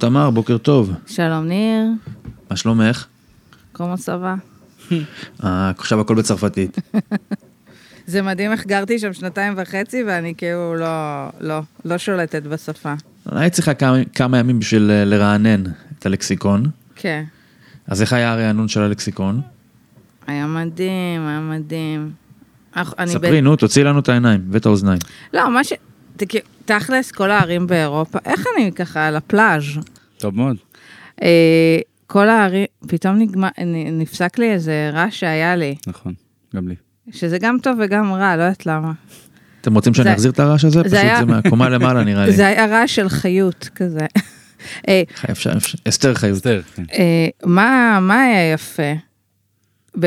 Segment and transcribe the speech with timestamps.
[0.00, 0.92] שלום תמר, בוקר טוב.
[1.06, 1.84] שלום ניר,
[2.50, 3.06] מה שלומך?
[3.72, 4.34] קומו סבא.
[5.44, 6.78] אה, עכשיו הכל בצרפתית.
[8.06, 12.94] זה מדהים איך גרתי שם שנתיים וחצי ואני כאילו לא, לא, לא שולטת בשפה.
[13.26, 15.62] היית צריכה כמה, כמה ימים בשביל אה, לרענן
[15.98, 16.66] את הלקסיקון.
[16.96, 17.24] כן,
[17.86, 19.40] אז איך היה הרענון של הלקסיקון?
[20.26, 22.12] היה מדהים, היה מדהים.
[23.06, 24.98] ספרי, נו, תוציאי לנו את העיניים ואת האוזניים.
[25.34, 25.72] לא, מה ש...
[26.64, 29.64] תכלס, כל הערים באירופה, איך אני ככה על הפלאז'?
[30.18, 30.56] טוב מאוד.
[31.22, 33.48] אה, כל הערים, פתאום נגמר,
[33.92, 36.14] נפסק לי איזה רעש שהיה לי, נכון,
[36.56, 36.74] גם לי.
[37.12, 38.92] שזה גם טוב וגם רע, לא יודעת למה.
[39.60, 40.84] אתם רוצים שאני זה- אחזיר את הרעש הזה?
[40.84, 42.32] פשוט היה- זה מהקומה למעלה נראה לי.
[42.36, 44.06] זה היה רעש של חיות כזה.
[44.88, 46.36] אה, אפשר- אפשר- אסתר חיות.
[46.36, 46.82] אסתר, כן.
[46.92, 48.92] אה, מה, מה היה יפה?
[50.00, 50.06] ב...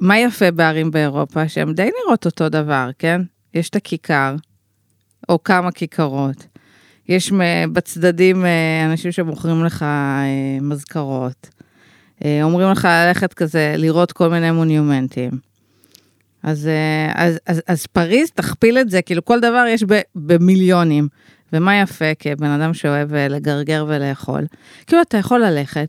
[0.00, 1.48] מה יפה בערים באירופה?
[1.48, 3.20] שהן די נראות אותו דבר, כן?
[3.54, 4.34] יש את הכיכר,
[5.28, 6.46] או כמה כיכרות.
[7.08, 7.32] יש
[7.72, 11.50] בצדדים אה, אנשים שמוכרים לך אה, מזכרות.
[12.24, 15.30] אה, אומרים לך ללכת כזה, לראות כל מיני מונומנטים.
[16.42, 16.68] אז,
[17.14, 21.08] אז, אז, אז פריז, תכפיל את זה, כאילו כל דבר יש ב, במיליונים.
[21.52, 24.46] ומה יפה כבן אדם שאוהב לגרגר ולאכול?
[24.86, 25.88] כאילו אתה יכול ללכת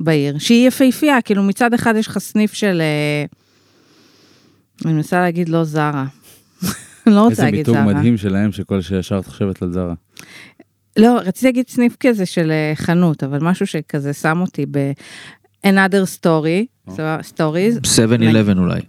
[0.00, 2.82] בעיר, שהיא יפהפייה, כאילו מצד אחד יש לך סניף של...
[4.84, 6.04] אני מנסה להגיד לא זרה.
[7.08, 7.84] אני לא רוצה איזה להגיד מיתוג זרה.
[7.84, 9.94] מדהים שלהם, שכל שישר את חושבת על זרה.
[10.96, 14.92] לא, רציתי להגיד סניף כזה של אה, חנות, אבל משהו שכזה שם אותי ב...
[15.66, 17.86] another story, סבבה, stories.
[18.54, 18.80] 7-11 אולי.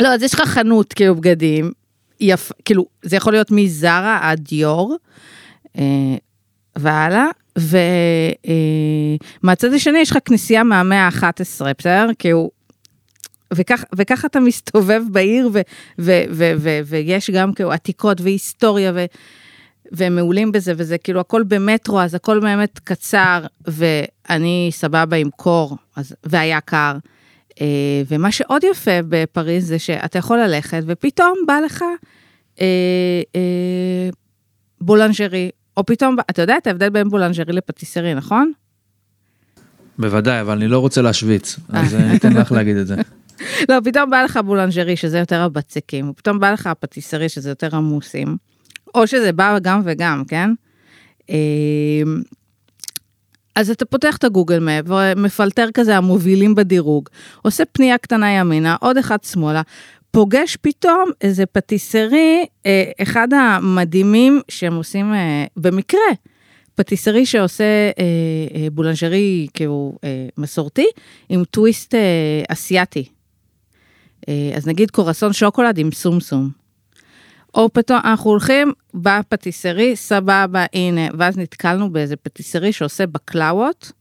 [0.00, 1.72] לא, אז יש לך חנות כאילו בגדים,
[2.20, 4.96] יפ, כאילו זה יכול להיות מזרה עד דיור,
[5.78, 6.16] אה,
[6.76, 7.26] והלאה,
[9.42, 12.08] ומהצד השני יש לך כנסייה מהמאה ה-11, בסדר?
[12.18, 12.50] כאילו,
[13.56, 15.60] וכך, וככה אתה מסתובב בעיר, ו,
[15.98, 19.04] ו, ו, ו, ויש גם כאילו עתיקות והיסטוריה, ו,
[19.92, 25.76] והם מעולים בזה, וזה כאילו הכל במטרו, אז הכל באמת קצר, ואני סבבה עם קור,
[25.96, 26.96] אז, והיה קר.
[27.60, 31.84] אה, ומה שעוד יפה בפריז זה שאתה יכול ללכת, ופתאום בא לך
[32.60, 32.66] אה,
[33.36, 34.10] אה,
[34.80, 38.52] boulangerie, או פתאום, אתה יודע את ההבדל בין boulangerie ל patisserie, נכון?
[39.98, 42.96] בוודאי, אבל אני לא רוצה להשוויץ, אז אה, אני אתן לך להגיד את זה.
[43.68, 47.76] לא, פתאום בא לך boulangerie, שזה יותר הבצקים, ופתאום בא לך ה patisserie, שזה יותר
[47.76, 48.36] עמוסים,
[48.94, 50.50] או שזה בא גם וגם, כן?
[51.30, 51.36] אה,
[53.54, 57.08] אז אתה פותח את ה Google Maps, ומפלטר כזה המובילים בדירוג,
[57.42, 59.62] עושה פנייה קטנה ימינה, עוד אחד שמאלה,
[60.10, 66.00] פוגש פתאום איזה patisserie, אה, אחד המדהימים שהם עושים אה, במקרה,
[66.74, 68.04] patisserie שעושה אה,
[68.54, 70.86] אה, boulangerie כאילו אה, מסורתי,
[71.28, 73.04] עם טוויסט אה, אסיאתי.
[74.28, 76.50] אה, אז נגיד קרואסון שוקולד עם שומשום.
[77.54, 83.92] או פתאום אנחנו הולכים ב patisserie, סבבה, הנה, ואז נתקלנו באיזה patisserie שעושה בקלאוות,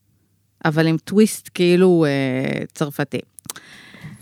[0.66, 3.20] אבל עם טוויסט כאילו אה, צרפתי.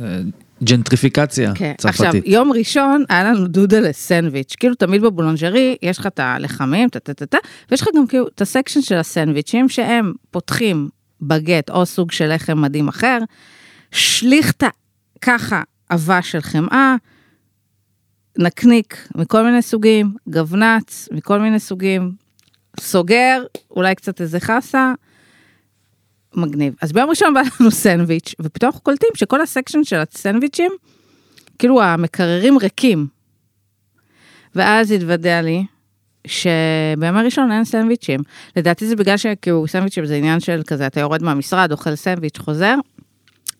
[0.02, 0.20] אה,
[0.64, 1.74] ג'נטריפיקציה כן.
[1.84, 2.24] עכשיו, צרפתית.
[2.28, 7.14] יום ראשון היה לנו דודה לסנדוויץ', כאילו תמיד בבולנג'רי יש לך את הלחמים, טה טה
[7.14, 7.38] טה טה,
[7.72, 10.90] ויש לך גם כאילו את הסקשן של הסנדוויצ'ים שהם פותחים
[11.22, 13.20] בגט או סוג של לחם מדהים אחר,
[13.92, 14.68] שליכטה
[15.22, 16.96] ככה עבה של חמאה,
[18.38, 22.12] נקניק מכל מיני סוגים, גבנץ מכל מיני סוגים,
[22.80, 24.94] סוגר, אולי קצת איזה חסה,
[26.36, 26.76] מגניב.
[26.82, 30.72] אז ביום ראשון בא לנו סנדוויץ', ופתאום אנחנו קולטים שכל הסקשן של הסנדוויצ'ים,
[31.60, 33.08] כאילו המקררים ריקים.
[34.56, 35.66] ואז התוודע לי
[36.28, 38.20] שבימי ראשון אין סנדוויצ'ים.
[38.56, 42.76] לדעתי זה בגלל שכאילו סנדוויצ'ים זה עניין של כזה, אתה יורד מהמשרד, אוכל סנדוויץ', חוזר.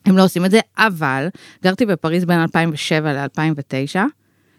[0.06, 1.28] הם לא עושים את זה, אבל
[1.64, 4.00] גרתי בפריז בין 2007 ל-2009,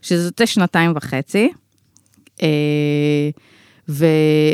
[0.03, 1.53] שזה יוצא שנתיים וחצי.
[2.43, 2.49] אה,
[3.89, 4.07] ו...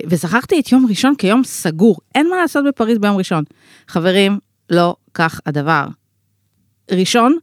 [0.07, 3.45] ושכחתי את יום ראשון כיום סגור, אין מה לעשות בפריז ביום ראשון.
[3.89, 4.39] חברים,
[4.71, 5.87] לא כך הדבר.
[6.91, 7.37] ראשון,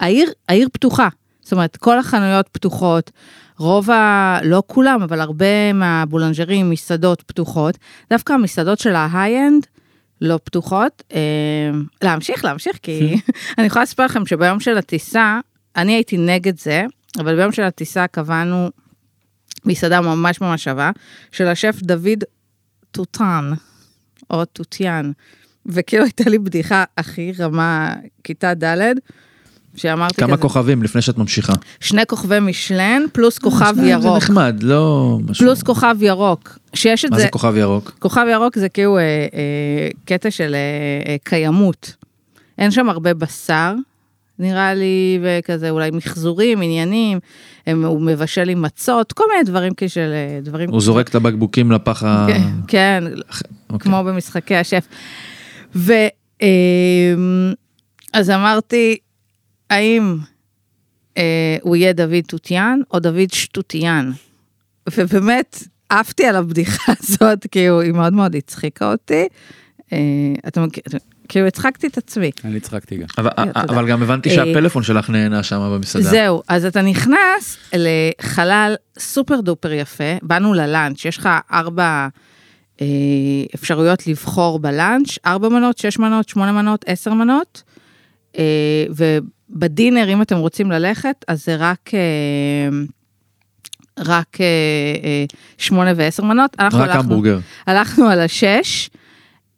[0.00, 1.08] העיר, העיר פתוחה.
[1.40, 3.10] זאת אומרת, כל החנויות פתוחות,
[3.58, 4.38] רוב ה...
[4.44, 7.78] לא כולם, אבל הרבה מהבולנג'רים, מסעדות פתוחות.
[8.10, 9.66] דווקא המסעדות של ההיי-אנד
[10.22, 11.02] לא פתוחות.
[11.12, 11.70] אה,
[12.02, 13.16] להמשיך, להמשיך, כי
[13.58, 15.40] אני יכולה לספר לכם שביום של הטיסה,
[15.76, 16.84] אני הייתי נגד זה,
[17.18, 18.70] אבל ביום של הטיסה קבענו
[19.64, 20.90] מסעדה ממש ממש שווה,
[21.32, 22.24] של השף דוד
[22.90, 23.52] טוטן,
[24.30, 25.12] או טוטיאן,
[25.66, 28.92] וכאילו הייתה לי בדיחה הכי רמה כיתה ד',
[29.76, 31.52] שאמרתי כמה כזה, כוכבים לפני שאת ממשיכה.
[31.80, 35.46] שני כוכבי משלן פלוס כוכב שניים זה ירוק, נחמד, לא משהו.
[35.46, 37.92] פלוס כוכב ירוק, שיש את מה זה, זה כוכב ירוק?
[37.98, 41.94] כוכב ירוק זה כאילו אה, אה, קטע של אה, אה, קיימות.
[42.58, 43.74] אין שם הרבה בשר,
[44.38, 47.18] נראה לי, וכזה אולי מחזורים, עניינים,
[47.66, 50.70] הם, הוא מבשל עם מצות, כל מיני דברים כאלה, דברים...
[50.70, 52.26] הוא זורק את הבקבוקים לפח ה...
[52.28, 53.04] כן, כן,
[53.70, 53.90] אוקיי.
[53.90, 54.86] כמו במשחקי השף.
[55.74, 55.92] ו...
[56.42, 57.52] אמ,
[58.12, 58.96] אז אמרתי,
[59.72, 60.16] האם
[61.18, 61.22] אה,
[61.62, 64.10] הוא יהיה דוד תותיאן או דוד שטותיאן?
[64.96, 69.26] ובאמת, עפתי על הבדיחה הזאת, כי הוא- היא מאוד מאוד הצחיקה אותי.
[69.92, 69.98] אה,
[70.48, 70.82] אתה מכיר,
[71.28, 72.30] כאילו הצחקתי את עצמי.
[72.44, 73.06] אני הצחקתי גם.
[73.18, 73.60] אבל, תודה.
[73.60, 76.04] אבל גם הבנתי אה, שהפלאפון שלך נהנה שם במסעדה.
[76.04, 82.08] זהו, אז אתה נכנס לחלל סופר דופר יפה, באנו ללאנץ', יש לך ארבע
[82.80, 82.86] אה,
[83.54, 87.71] אפשרויות לבחור בלאנץ', ארבע מנות, שש מנות, שמונה מנות, עשר מנות, אה,
[88.90, 91.90] ובדינר, אם אתם רוצים ללכת, אז זה רק...
[91.94, 92.68] אה,
[93.98, 94.46] רק אה,
[95.04, 95.24] אה,
[95.58, 96.56] שמונה ועשר מנות.
[96.58, 97.38] אנחנו רק הלכנו- המבורגר.
[97.66, 98.90] הלכנו על השש.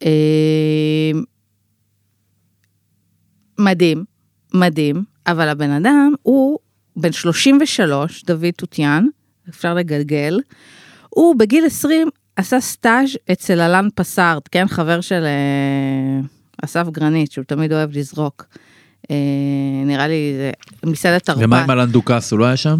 [0.05, 1.11] אה,
[3.59, 4.03] מדהים,
[4.53, 6.59] מדהים, אבל הבן אדם הוא
[6.95, 9.05] בן 33, דוד תותיאן,
[9.49, 10.39] אפשר לגלגל.
[11.09, 16.19] הוא בגיל 20 עשה סטאז' אצל אלן פסארט, כן, חבר של אה,
[16.65, 18.45] אסף גרנית, שהוא תמיד אוהב לזרוק.
[19.11, 19.15] אה,
[19.85, 20.51] נראה לי זה
[20.91, 21.41] מסעדת תרפ"ט.
[21.43, 22.79] ומה עם אלן דוכס, הוא לא היה שם?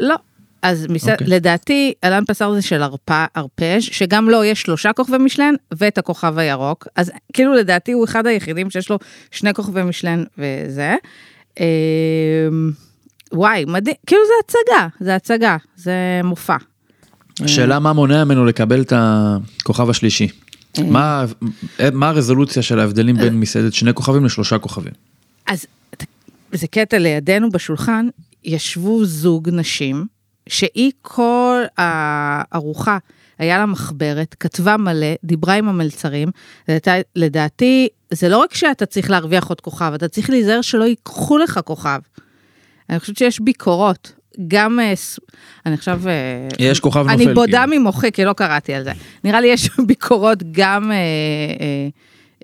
[0.00, 0.16] לא.
[0.62, 1.12] אז מסע...
[1.12, 1.26] אוקיי.
[1.26, 2.82] לדעתי, אלן פסאר זה של.
[3.08, 6.86] הרפז', שגם לו יש שלושה כוכבי משלן ואת הכוכב הירוק.
[6.96, 8.98] אז כאילו לדעתי הוא אחד היחידים שיש לו
[9.30, 10.94] שני כוכבי משלן וזה.
[11.60, 11.66] אה...
[13.32, 16.56] וואי, מדהים, כאילו זה הצגה, זה הצגה, זה מופע.
[17.40, 20.28] השאלה מה מונע ממנו לקבל את הכוכב השלישי.
[20.78, 20.84] אה.
[20.84, 21.24] מה
[21.92, 24.92] מה הרזולוציה של ההבדלים בין מסעדת שני כוכבים לשלושה כוכבים?
[25.46, 25.66] אז
[26.52, 28.08] זה קטע לידינו בשולחן,
[28.44, 30.06] ישבו זוג נשים,
[30.48, 32.98] שהיא כל הארוחה,
[33.38, 36.28] היה לה מחברת, כתבה מלא, דיברה עם המלצרים.
[37.16, 41.60] לדעתי, זה לא רק שאתה צריך להרוויח עוד כוכב, אתה צריך להיזהר שלא ייקחו לך
[41.64, 41.98] כוכב.
[42.90, 44.12] אני חושבת שיש ביקורות,
[44.48, 44.92] גם, אה,
[45.66, 46.08] אני עכשיו...
[46.08, 47.12] אה, יש כוכב נופל.
[47.12, 47.80] אני בודה כאילו.
[47.80, 48.92] ממוחי, כי לא קראתי על זה.
[49.24, 51.88] נראה לי יש ביקורות גם אה, אה,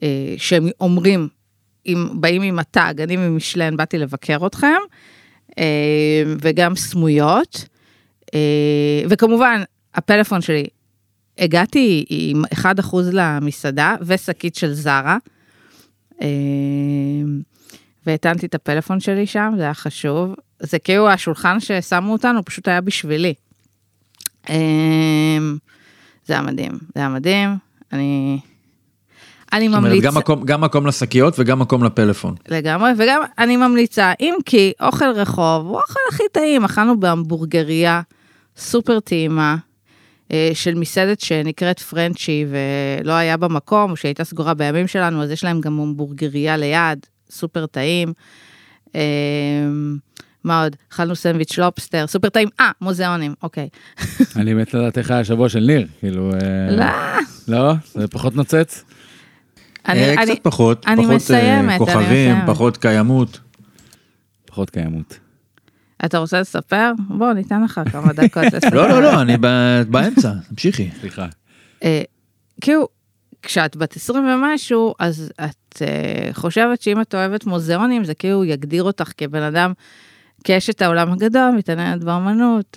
[0.03, 1.29] אה, שהם אומרים,
[1.87, 4.79] אם באים עם הטאג, אני ממשלן, באתי לבקר אתכם,
[5.59, 7.65] אה, וגם סמויות.
[8.35, 9.63] אה, וכמובן,
[9.95, 10.65] הפלאפון שלי,
[11.39, 12.67] הגעתי עם 1%
[13.13, 15.17] למסעדה ושקית של זרה.
[16.23, 16.29] אה,
[18.07, 20.35] והטענתי את הפלאפון שלי שם, זה היה חשוב.
[20.61, 23.35] זה כאילו השולחן ששמו אותנו, פשוט היה בשבילי.
[24.49, 24.55] זה
[26.29, 27.57] היה מדהים, זה היה מדהים.
[27.93, 28.39] אני...
[29.53, 32.35] אני זאת אומרת, ממליצה, גם מקום- גם מקום לשקיות וגם מקום לפלאפון.
[32.49, 38.01] לגמרי, וגם אני ממליצה, אם כי אוכל רחוב הוא האוכל הכי טעים, אכלנו בהמבורגריה
[38.57, 39.57] סופר טעימה.
[40.33, 42.45] אה, של מסעדת שנקראת פרנצ'י
[43.01, 46.99] ולא היה במקום, שהייתה סגורה בימים שלנו, אז יש להם גם המבורגריה ליד,
[47.31, 48.13] סופר טעים.
[48.97, 49.01] אה,
[50.45, 50.77] מה עוד?
[50.93, 53.69] אכלנו סנדוויץ' לובסטר, סופר טעים, אה, מוזיאונים, אוקיי.
[54.37, 56.33] אני מת לדעת איך היה השבוע של ניר, כאילו...
[56.33, 56.77] אה,
[57.49, 57.73] לא, לא?
[57.95, 58.85] זה פחות נוצץ?
[59.89, 62.47] אני, אה, אני, קצת פחות, אני פחות אה, מסיימת, אני כוכבים, מסיימת.
[62.47, 63.41] פחות קיימות.
[64.47, 65.19] פחות קיימות.
[66.05, 66.93] אתה רוצה לספר?
[67.09, 68.75] בוא, ניתן לך כמה דקות לספר.
[68.75, 70.91] לא, לא, לא, אני ב- באמצע, תמשיכי.
[71.01, 71.27] סליחה.
[71.85, 72.03] אה,
[72.61, 72.89] כאילו,
[73.43, 75.83] כשאת בת 20 ומשהו, אז את
[76.33, 79.73] חושבת שאם את אוהבת מוזיאונים, זה כאילו יגדיר אותך כבן אדם,
[80.45, 82.77] כאשת העולם הגדול, מתעניינת באמנות.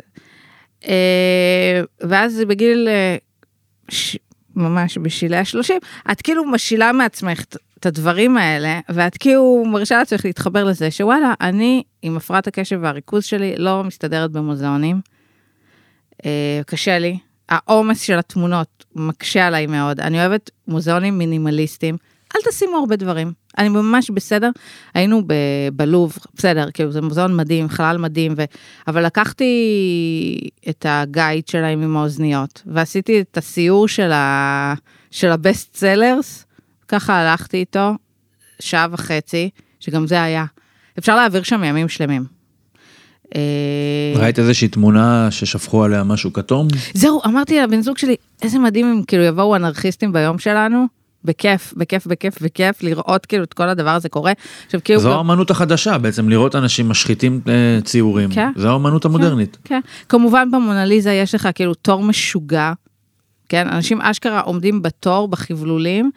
[2.02, 2.88] ואז בגיל,
[3.90, 4.18] ש...
[4.62, 5.74] ממש בשלהי ה-30,
[6.12, 7.44] את כאילו משילה מעצמך
[7.80, 13.26] את הדברים האלה, ואת כאילו מרשה לעצמך להתחבר לזה, שוואלה, אני עם הפרעת הקשב והריכוז
[13.26, 15.02] שלי לא מסתדרת במוזיאונים.
[16.26, 17.18] אה, קשה לי.
[17.50, 20.00] העומס של התמונות מקשה עליי מאוד.
[20.00, 21.98] אני אוהבת מוזיאונים מינימליסטיים.
[22.36, 23.32] אל תשימו הרבה דברים.
[23.58, 24.50] אני ממש בסדר.
[24.94, 25.22] היינו
[25.74, 28.44] בלוב, בסדר, כאילו זה מוזיאון מדהים, חלל מדהים, ו...
[28.88, 29.54] אבל לקחתי
[30.70, 34.74] את הגייד שלהם עם האוזניות, ועשיתי את הסיור של, ה...
[35.12, 36.46] של הבסט סלרס,
[36.88, 37.92] ככה הלכתי איתו
[38.60, 40.46] שעה וחצי, שגם זה היה.
[41.00, 42.24] אפשר להעביר שם ימים שלמים.
[43.36, 46.68] אה, ראית איזושהי תמונה ששפכו עליה משהו כתום?
[46.94, 50.86] זהו, אמרתי לבן זוג שלי, איזה מדהים אם כאילו יבואו אנרכיסטים ביום שלנו,
[51.26, 54.34] בכיף, בכיף, בכיף, בכיף, לראות כאילו את כל הדבר הזה קורה.
[54.66, 55.00] עכשיו כאילו...
[55.00, 58.30] זו גם- האמנות החדשה בעצם, לראות אנשים משחיתים אה, ציורים.
[58.32, 58.52] כן.
[58.56, 59.58] זו האמנות המודרנית.
[59.64, 62.74] כן, כמובן במונליזה יש לך כאילו תור משוגע,
[63.50, 63.68] כן?
[63.70, 66.12] אנשים אשכרה עומדים בתור בחבלולים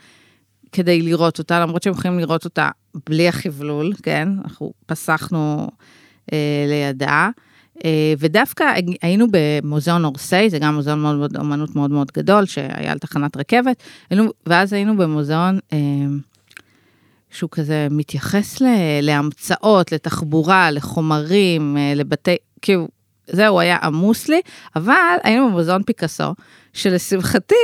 [0.72, 2.68] כדי לראות אותה, למרות שהם יכולים לראות אותה
[3.08, 4.28] בלי החבלול, כן?
[4.44, 5.68] אנחנו פסחנו
[6.32, 7.28] אה, לידה.
[7.84, 8.64] אה, ודווקא
[9.02, 13.36] היינו במוזיאון אורסיי, זה גם מוזיאון מאוד מאוד, אמנות מאוד מאוד גדול, שהיה על תחנת
[13.36, 15.78] רכבת, היינו, ואז היינו במוזיאון אה,
[17.30, 18.64] שהוא כזה מתייחס ל,
[19.02, 22.88] להמצאות, לתחבורה, לחומרים, אה, לבתי, כאילו,
[23.26, 24.40] זהו, היה עמוס לי,
[24.76, 26.34] אבל היינו במוזיאון פיקאסו,
[26.72, 27.54] שלשמחתי,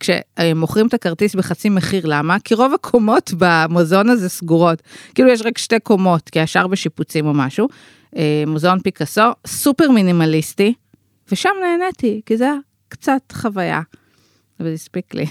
[0.00, 2.36] כשמוכרים את הכרטיס בחצי מחיר, למה?
[2.44, 4.82] כי רוב הקומות במוזיאון הזה סגורות.
[5.14, 7.68] כאילו יש רק שתי קומות, כי השאר בשיפוצים או משהו.
[8.16, 10.74] אה, מוזיאון פיקאסו, סופר מינימליסטי,
[11.32, 12.56] ושם נהניתי, כי זה היה
[12.88, 13.80] קצת חוויה,
[14.60, 15.26] וזה הספיק לי.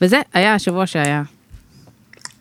[0.00, 1.22] וזה היה השבוע שהיה.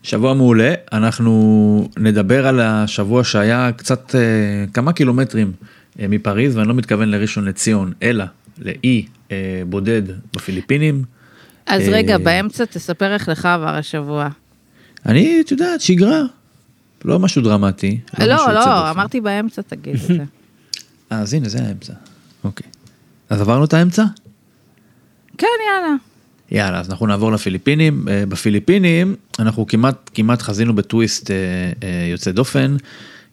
[0.03, 5.51] שבוע מעולה, אנחנו נדבר על השבוע שהיה קצת אה, כמה קילומטרים
[5.99, 8.25] אה, מפריז, ואני לא מתכוון לראשון לציון, אלא
[8.59, 10.01] לאי אה, בודד
[10.35, 11.03] בפיליפינים.
[11.65, 14.29] אז אה, רגע, באמצע תספר איך לך עבר השבוע.
[15.05, 16.21] אני, את יודעת, שגרה,
[17.05, 17.99] לא משהו דרמטי.
[18.19, 18.69] לא, לא, דופן.
[18.69, 20.13] אמרתי באמצע, תגיד את זה.
[21.11, 21.93] אה, אז הנה, זה האמצע.
[22.43, 22.67] אוקיי.
[23.29, 24.03] אז עברנו את האמצע?
[25.37, 25.95] כן, יאללה.
[26.51, 28.07] יאללה, אז אנחנו נעבור לפיליפינים.
[28.09, 32.75] אה, בפיליפינים אנחנו כמעט, כמעט חזינו בטוויסט אה, יוצא דופן,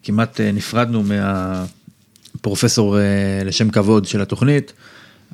[0.02, 2.96] כמעט נפרדנו מהפרופסור
[3.44, 4.72] לשם כבוד של התוכנית,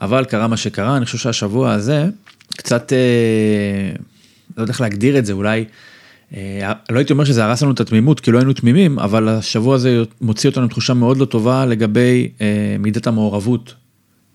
[0.01, 2.07] אבל קרה מה שקרה, אני חושב שהשבוע הזה
[2.57, 2.93] קצת,
[4.57, 5.65] לא יודע איך להגדיר את זה, אולי,
[6.91, 10.03] לא הייתי אומר שזה הרס לנו את התמימות, כי לא היינו תמימים, אבל השבוע הזה
[10.21, 13.75] מוציא אותנו תחושה מאוד לא טובה לגבי אה, מידת המעורבות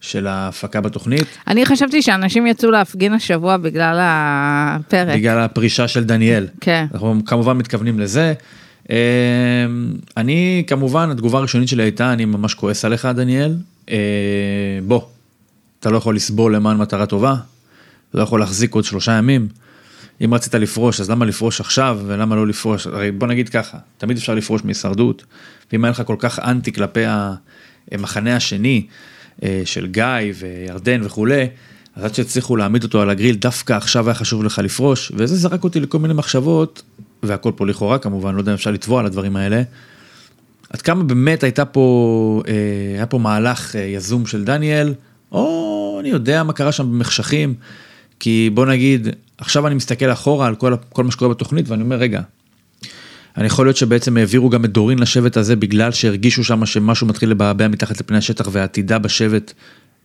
[0.01, 1.25] של ההפקה בתוכנית.
[1.48, 5.15] אני חשבתי שאנשים יצאו להפגין השבוע בגלל הפרק.
[5.15, 6.48] בגלל הפרישה של דניאל.
[6.62, 6.86] כן.
[6.93, 8.33] אנחנו כמובן מתכוונים לזה.
[8.91, 8.98] אה,
[10.17, 13.55] אני כמובן התגובה הראשונית שלי הייתה אני ממש כועס עליך דניאל.
[13.89, 13.98] אה,
[14.88, 15.01] בוא,
[15.79, 17.36] אתה לא יכול לסבול למען מטרה טובה,
[18.13, 19.48] לא יכול להחזיק עוד שלושה ימים.
[20.25, 24.17] אם רצית לפרוש אז למה לפרוש עכשיו ולמה לא לפרוש, הרי בוא נגיד ככה, תמיד
[24.17, 25.23] אפשר לפרוש מהישרדות,
[25.71, 27.03] ואם היה לך כל כך אנטי כלפי
[27.91, 28.85] המחנה השני
[29.43, 30.05] אה, של גיא
[30.39, 31.47] וירדן וכולי,
[31.95, 35.63] אז עד שהצליחו להעמיד אותו על הגריל, דווקא עכשיו היה חשוב לך לפרוש, וזה זרק
[35.63, 36.81] אותי לכל מיני מחשבות,
[37.23, 39.61] והכל פה לכאורה כמובן, לא יודע אם אפשר לתבוע על הדברים האלה.
[40.69, 42.53] עד כמה באמת הייתה פה, אה,
[42.95, 44.93] היה פה מהלך אה, יזום של דניאל,
[45.31, 47.53] או אני יודע מה קרה שם במחשכים,
[48.19, 49.07] כי בוא נגיד,
[49.41, 52.21] עכשיו אני מסתכל אחורה על כל, כל מה שקורה בתוכנית ואני אומר, רגע,
[53.38, 57.29] אני יכול להיות שבעצם העבירו גם את דורין לשבט הזה בגלל שהרגישו שם שמשהו מתחיל
[57.29, 59.53] לבעבע מתחת לפני השטח ועתידה בשבט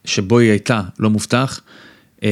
[0.04, 1.60] שבו היא הייתה לא מובטח.
[2.22, 2.28] אה,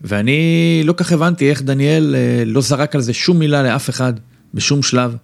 [0.00, 4.12] ואני לא כך הבנתי איך דניאל אה, לא זרק על זה שום מילה לאף אחד
[4.54, 5.16] בשום שלב.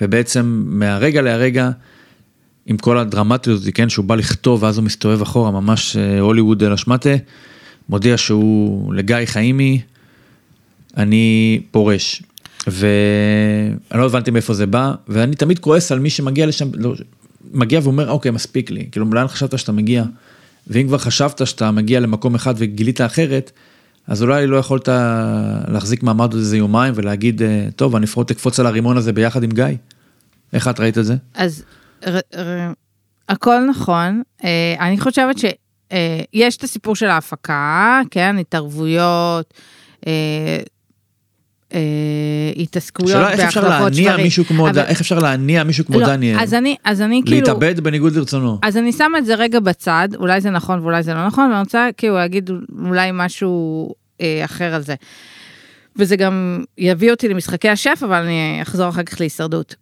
[0.00, 1.70] ובעצם מהרגע להרגע,
[2.66, 6.72] עם כל הדרמטיות כן, שהוא בא לכתוב ואז הוא מסתובב אחורה, ממש אה, הוליווד אל
[6.72, 7.10] השמטה,
[7.88, 9.80] מודיע שהוא לגיא חיימי,
[10.96, 12.22] אני פורש.
[12.66, 16.94] ואני לא הבנתי מאיפה זה בא, ואני תמיד כועס על מי שמגיע לשם, לא,
[17.52, 20.04] מגיע ואומר, אוקיי, מספיק לי, כאילו, לאן חשבת שאתה מגיע?
[20.66, 23.50] ואם כבר חשבת שאתה מגיע למקום אחד וגילית אחרת,
[24.06, 24.88] אז אולי לא יכולת
[25.68, 29.42] להחזיק מעמד עוד איזה יומיים ולהגיד, אה, טוב, אני לפחות אקפוץ על הרימון הזה ביחד
[29.42, 29.64] עם גיא.
[30.52, 31.16] איך את ראית את זה?
[31.34, 31.64] אז
[33.28, 35.38] הכל נכון, אה, אני חושבת
[35.92, 39.54] שיש את הסיפור של ההפקה, כן, התערבויות,
[40.06, 40.12] אה,
[41.74, 41.80] אה,
[42.56, 44.24] התעסקויות השאלה איך אפשר בהחלפות להניע שברים.
[44.24, 47.36] מישהו כמו, אבל- איך אפשר להניע מישהו כמו לא, דניאל, אז אני, אז אני כאילו,
[47.36, 48.58] להתאבד בניגוד לרצונו.
[48.62, 51.60] אז אני שמה את זה רגע בצד, אולי זה נכון ואולי זה לא נכון, ואני
[51.60, 52.50] רוצה כאילו להגיד
[52.86, 54.94] אולי משהו אה, אחר על זה.
[55.96, 59.74] וזה גם יביא אותי למשחקי השף, אבל אני אחזור אחר כך להישרדות.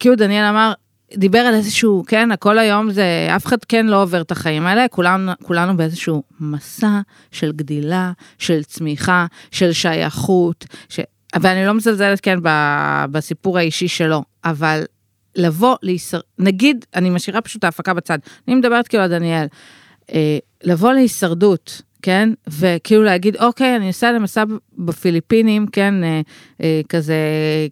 [0.00, 0.72] כאילו דניאל אמר,
[1.14, 4.88] דיבר על איזשהו, כן, הכל היום זה, אף אחד כן לא עובר את החיים האלה,
[4.88, 11.00] כולנו, כולנו באיזשהו מסע של גדילה, של צמיחה, של שייכות, ש...
[11.40, 14.84] ואני לא מזלזלת, כן, ב- בסיפור האישי שלו, אבל
[15.36, 16.20] לבוא להישר...
[16.38, 19.46] נגיד, אני משאירה פשוט ההפקה בצד, אני מדברת כאילו על דניאל,
[20.12, 24.44] אה, לבוא להישרדות, כן, וכאילו להגיד, אוקיי, אני נוסע למסע
[24.78, 26.20] בפיליפינים, כן, אה,
[26.62, 27.16] אה, כזה,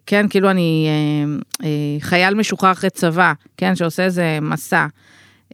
[0.05, 4.85] כן, כאילו אני אה, אה, חייל משוחרר אחרי צבא, כן, שעושה איזה מסע,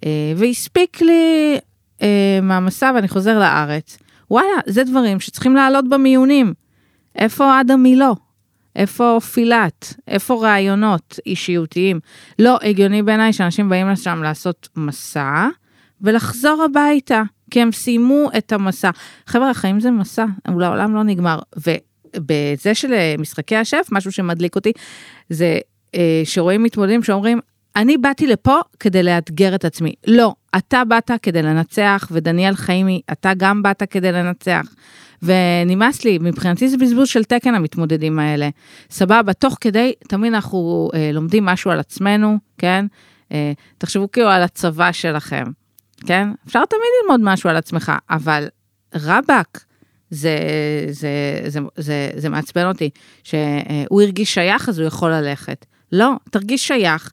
[0.06, 1.58] אה, והספיק לי
[2.01, 3.98] אה, מהמסע ואני חוזר לארץ.
[4.32, 6.54] וואלה, זה דברים שצריכים לעלות במיונים.
[7.16, 8.16] איפה אדם מילו?
[8.75, 9.94] איפה פילת?
[10.08, 12.00] איפה רעיונות אישיותיים?
[12.40, 15.48] לא הגיוני בעיניי שאנשים באים לשם לעשות מסע
[16.01, 18.89] ולחזור הביתה, כי הם סיימו את המסע.
[19.27, 21.39] חבר'ה, החיים זה מסע, אולי העולם לא נגמר.
[21.58, 24.72] ובזה של אה, משחקי השף, משהו שמדליק אותי,
[25.29, 25.60] זה
[25.96, 27.39] אה, שרואים מתמודדים שאומרים,
[27.75, 29.93] אני באתי לפה כדי לאתגר את עצמי.
[30.08, 34.65] לא, אתה באת כדי לנצח, ודניאל חיימי, אתה גם באת כדי לנצח.
[35.24, 38.50] ונמאס לי, מבחינתי זה בזבוז של תקן המתמודדים האלה.
[38.89, 42.86] סבבה, תוך כדי, תמיד אנחנו אה, לומדים משהו על עצמנו, כן?
[43.31, 45.43] אה, תחשבו כאילו על הצבא שלכם,
[46.05, 46.27] כן?
[46.48, 48.48] אפשר תמיד ללמוד משהו על עצמך, אבל
[48.96, 49.65] רבאק,
[50.10, 50.38] זה,
[50.89, 51.10] זה,
[51.48, 52.89] זה, זה, זה מעצבן אותי,
[53.24, 55.65] שהוא הרגיש שייך אז הוא יכול ללכת.
[55.91, 57.12] לא, תרגיש שייך.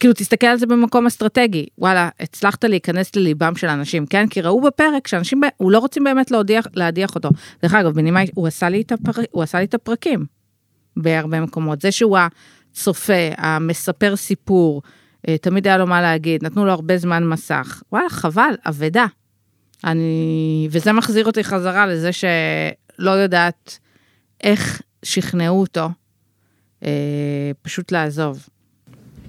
[0.00, 1.66] כאילו, תסתכל על זה במקום אסטרטגי.
[1.78, 4.28] וואלה, הצלחת להיכנס לליבם של אנשים, כן?
[4.28, 7.28] כי ראו בפרק שאנשים, הוא לא רוצים באמת להדיח, להדיח אותו.
[7.62, 10.24] דרך אגב, בנימה, הוא עשה לי את, הפר, הוא עשה לי את הפרקים
[10.96, 11.80] בהרבה מקומות.
[11.80, 14.82] זה שהוא הצופה, המספר סיפור,
[15.40, 17.82] תמיד היה לו מה להגיד, נתנו לו הרבה זמן מסך.
[17.92, 19.06] וואלה, חבל, אבדה.
[19.84, 20.68] אני...
[20.70, 23.78] וזה מחזיר אותי חזרה לזה שלא יודעת
[24.44, 25.88] איך שכנעו אותו
[26.84, 28.48] אה, פשוט לעזוב.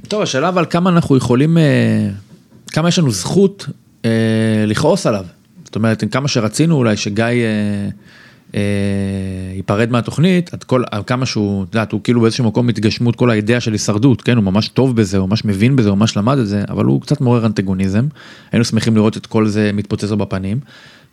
[0.07, 2.09] טוב, השאלה אבל כמה אנחנו יכולים, אה,
[2.67, 3.65] כמה יש לנו זכות
[4.05, 5.25] אה, לכעוס עליו.
[5.65, 7.89] זאת אומרת, כמה שרצינו אולי שגיא אה, אה,
[9.55, 13.29] ייפרד מהתוכנית, עד כל, על כמה שהוא, את יודעת, הוא כאילו באיזשהו מקום התגשמות כל
[13.29, 16.37] האידאה של הישרדות, כן, הוא ממש טוב בזה, הוא ממש מבין בזה, הוא ממש למד
[16.37, 18.07] את זה, אבל הוא קצת מעורר אנטגוניזם.
[18.51, 20.59] היינו שמחים לראות את כל זה מתפוצץ לו בפנים.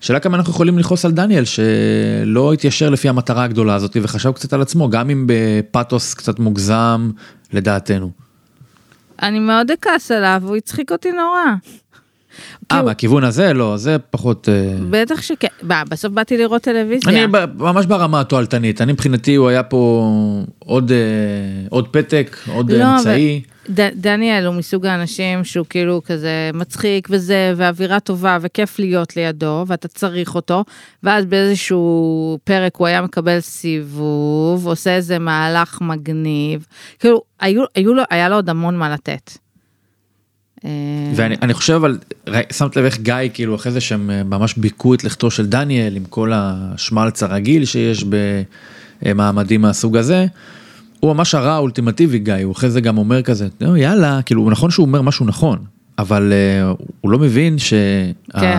[0.00, 4.52] שאלה כמה אנחנו יכולים לכעוס על דניאל שלא התיישר לפי המטרה הגדולה הזאת וחשב קצת
[4.52, 7.10] על עצמו, גם אם בפתוס קצת מוגזם
[7.52, 8.10] לדעתנו.
[9.22, 11.44] אני מאוד אכעס עליו, הוא הצחיק אותי נורא.
[12.72, 13.52] אה, מהכיוון הזה?
[13.52, 14.48] לא, זה פחות...
[14.48, 15.46] אה, בטח שכן,
[15.88, 17.12] בסוף באתי לראות טלוויזיה.
[17.24, 17.26] אני
[17.58, 20.10] ממש ברמה התועלתנית, אני מבחינתי הוא היה פה
[20.58, 20.96] עוד, אה,
[21.70, 23.42] עוד פתק, עוד לא, אמצעי.
[23.70, 29.64] ד- דניאל הוא מסוג האנשים שהוא כאילו כזה מצחיק וזה, ואווירה טובה, וכיף להיות לידו,
[29.66, 30.64] ואתה צריך אותו,
[31.02, 36.66] ואז באיזשהו פרק הוא היה מקבל סיבוב, עושה איזה מהלך מגניב,
[36.98, 39.30] כאילו, היו, היו לו, היה לו עוד המון מה לתת.
[40.64, 40.70] אה,
[41.16, 41.98] ואני אני חושב אבל,
[42.52, 45.96] שמת לב איך גיא כאילו אחרי זה שהם אה, ממש ביכו את לכתו של דניאל
[45.96, 48.04] עם כל השמלץ הרגיל שיש
[49.02, 50.26] במעמדים מהסוג הזה.
[51.00, 54.70] הוא ממש הרע האולטימטיבי גיא, הוא אחרי זה גם אומר כזה, "נו, יאללה, כאילו נכון
[54.70, 55.58] שהוא אומר משהו נכון,
[55.98, 57.56] אבל אה, הוא לא מבין
[58.40, 58.58] כן,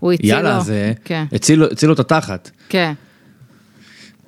[0.00, 1.24] הוא הציל שהיאללה לו, הזה כן.
[1.32, 2.50] הציל הציל לו את התחת.
[2.68, 2.92] כן.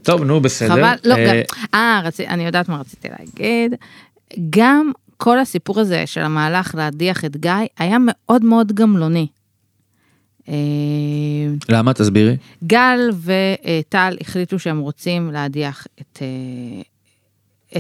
[0.03, 0.69] טוב נו בסדר.
[0.69, 1.35] חבל, לא, גם,
[1.75, 3.75] אה, רצי, אני יודעת מה רציתי להגיד.
[4.51, 9.27] גם כל הסיפור הזה של המהלך להדיח את גיא היה מאוד מאוד גמלוני.
[10.49, 10.55] אה,
[11.69, 12.37] למה תסבירי?
[12.65, 16.83] גל וטל החליטו שהם רוצים להדיח את, אה,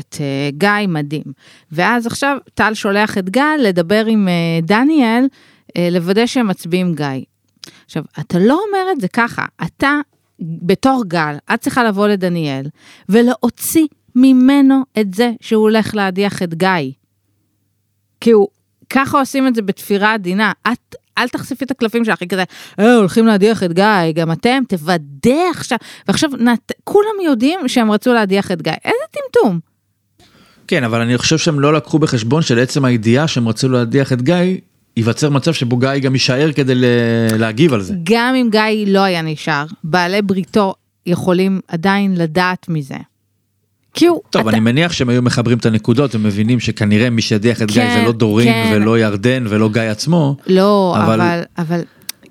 [0.01, 1.33] את אה, גיא מדהים.
[1.72, 4.29] ואז עכשיו טל שולח את גל לדבר עם
[4.62, 5.27] דניאל,
[5.79, 7.07] לוודא שהם מצביעים גיא.
[7.85, 10.01] עכשיו, אתה לא אומר את זה ככה, אתה
[10.40, 12.66] בתור גל, את צריכה לבוא לדניאל
[13.09, 16.92] ולהוציא ממנו את זה שהוא הולך להדיח את גיא.
[18.25, 18.49] הוא,
[18.91, 20.53] ככה עושים את זה בתפירה עדינה.
[20.73, 22.45] את, אל תחשפי את הקלפים שלך, היא כזה,
[22.81, 25.79] אה, הולכים להדיח את גיא, גם אתם, תוודא עכשיו.
[26.09, 28.73] ועכשיו, נת, כולם יודעים שהם רצו להדיח את גיא.
[28.85, 29.61] איזה טמטום.
[30.69, 34.23] כן, אבל אני חושב שהם לא לקחו בחשבון של עצם הידיעה שהם רצו להדיח את
[34.23, 34.35] גיא,
[34.97, 36.73] ייווצר מצב שבו גיא גם יישאר כדי
[37.39, 37.95] להגיב על זה.
[38.03, 40.75] גם אם גיא לא היה נשאר, בעלי בריתו
[41.07, 42.97] יכולים עדיין לדעת מזה.
[44.07, 44.21] הוא...
[44.31, 47.83] טוב, אתה- אני מניח שהם היו מחברים את הנקודות ומבינים שכנראה מי שידיח את גיא
[47.83, 48.71] כן, זה לא דורין כן.
[48.75, 50.37] ולא ירדן ולא גיא עצמו.
[50.47, 51.81] לא, אבל- אבל, אבל,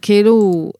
[0.01, 0.71] כאילו,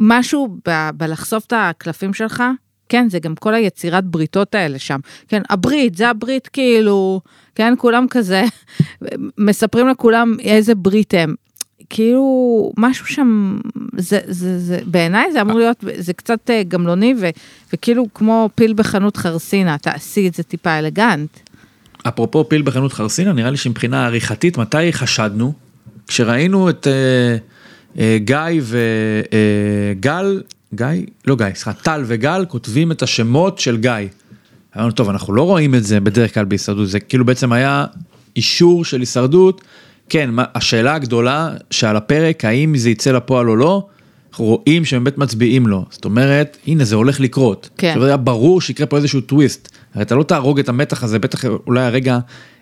[0.00, 2.42] משהו ב, בלחשוף את הקלפים שלך,
[2.88, 5.00] כן, זה גם כל היצירת בריתות האלה שם.
[5.28, 7.20] כן, הברית, זה הברית כאילו,
[7.54, 8.44] כן, כולם כזה,
[9.38, 11.34] מספרים לכולם איזה ברית הם.
[11.90, 13.58] כאילו, משהו שם,
[13.96, 17.28] זה, זה, זה, בעיניי זה אמור להיות, זה קצת אה, גמלוני, ו,
[17.72, 21.30] וכאילו כמו פיל בחנות חרסינה, תעשי את זה טיפה אלגנט.
[22.08, 25.52] אפרופו פיל בחנות חרסינה, נראה לי שמבחינה עריכתית, מתי חשדנו?
[26.08, 27.36] כשראינו את אה,
[27.98, 30.42] אה, גיא וגל,
[30.74, 30.86] גיא?
[31.26, 33.92] לא גיא, סליחה, טל וגל כותבים את השמות של גיא.
[34.76, 37.84] אמרנו, טוב, אנחנו לא רואים את זה בדרך כלל בהישרדות, זה כאילו בעצם היה
[38.36, 39.62] אישור של הישרדות.
[40.08, 43.86] כן, מה, השאלה הגדולה שעל הפרק, האם זה יצא לפועל או לא,
[44.36, 45.84] רואים שהם באמת מצביעים לו.
[45.90, 47.68] זאת אומרת, הנה זה הולך לקרות.
[47.78, 47.88] כן.
[47.88, 49.68] עכשיו היה ברור שיקרה פה איזשהו טוויסט.
[49.94, 52.18] הרי אתה לא תהרוג את המתח הזה, בטח אולי הרגע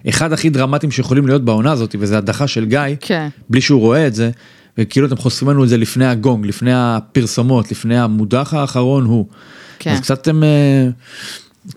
[0.08, 3.28] אחד הכי דרמטיים שיכולים להיות בעונה הזאת, וזה הדחה של גיא, כן.
[3.50, 4.30] בלי שהוא רואה את זה,
[4.78, 9.26] וכאילו אתם חושפים לנו את זה לפני הגונג, לפני הפרסומות, לפני המודח האחרון הוא.
[9.78, 9.90] כן.
[9.90, 10.44] אז קצת הם...
[10.44, 10.88] אה,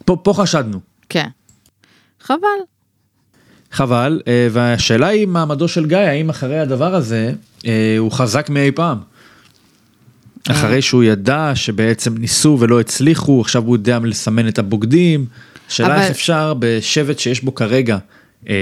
[0.06, 0.80] פה, פה חשדנו.
[1.10, 1.28] כן.
[2.22, 2.77] חבל.
[3.72, 7.32] חבל, אה, והשאלה היא מעמדו של גיא, האם אחרי הדבר הזה
[7.66, 8.98] אה, הוא חזק מאי פעם.
[10.50, 15.26] אחרי שהוא ידע שבעצם ניסו ולא הצליחו, עכשיו הוא יודע לסמן את הבוגדים.
[15.70, 17.98] השאלה אבל- איך אפשר בשבט שיש בו כרגע
[18.50, 18.56] אה,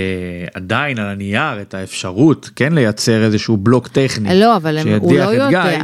[0.53, 4.39] עדיין על הנייר את האפשרות כן לייצר איזשהו בלוק טכני.
[4.39, 5.49] לא, אבל הם, הוא שידיח לא את יודע.
[5.77, 5.83] גיא.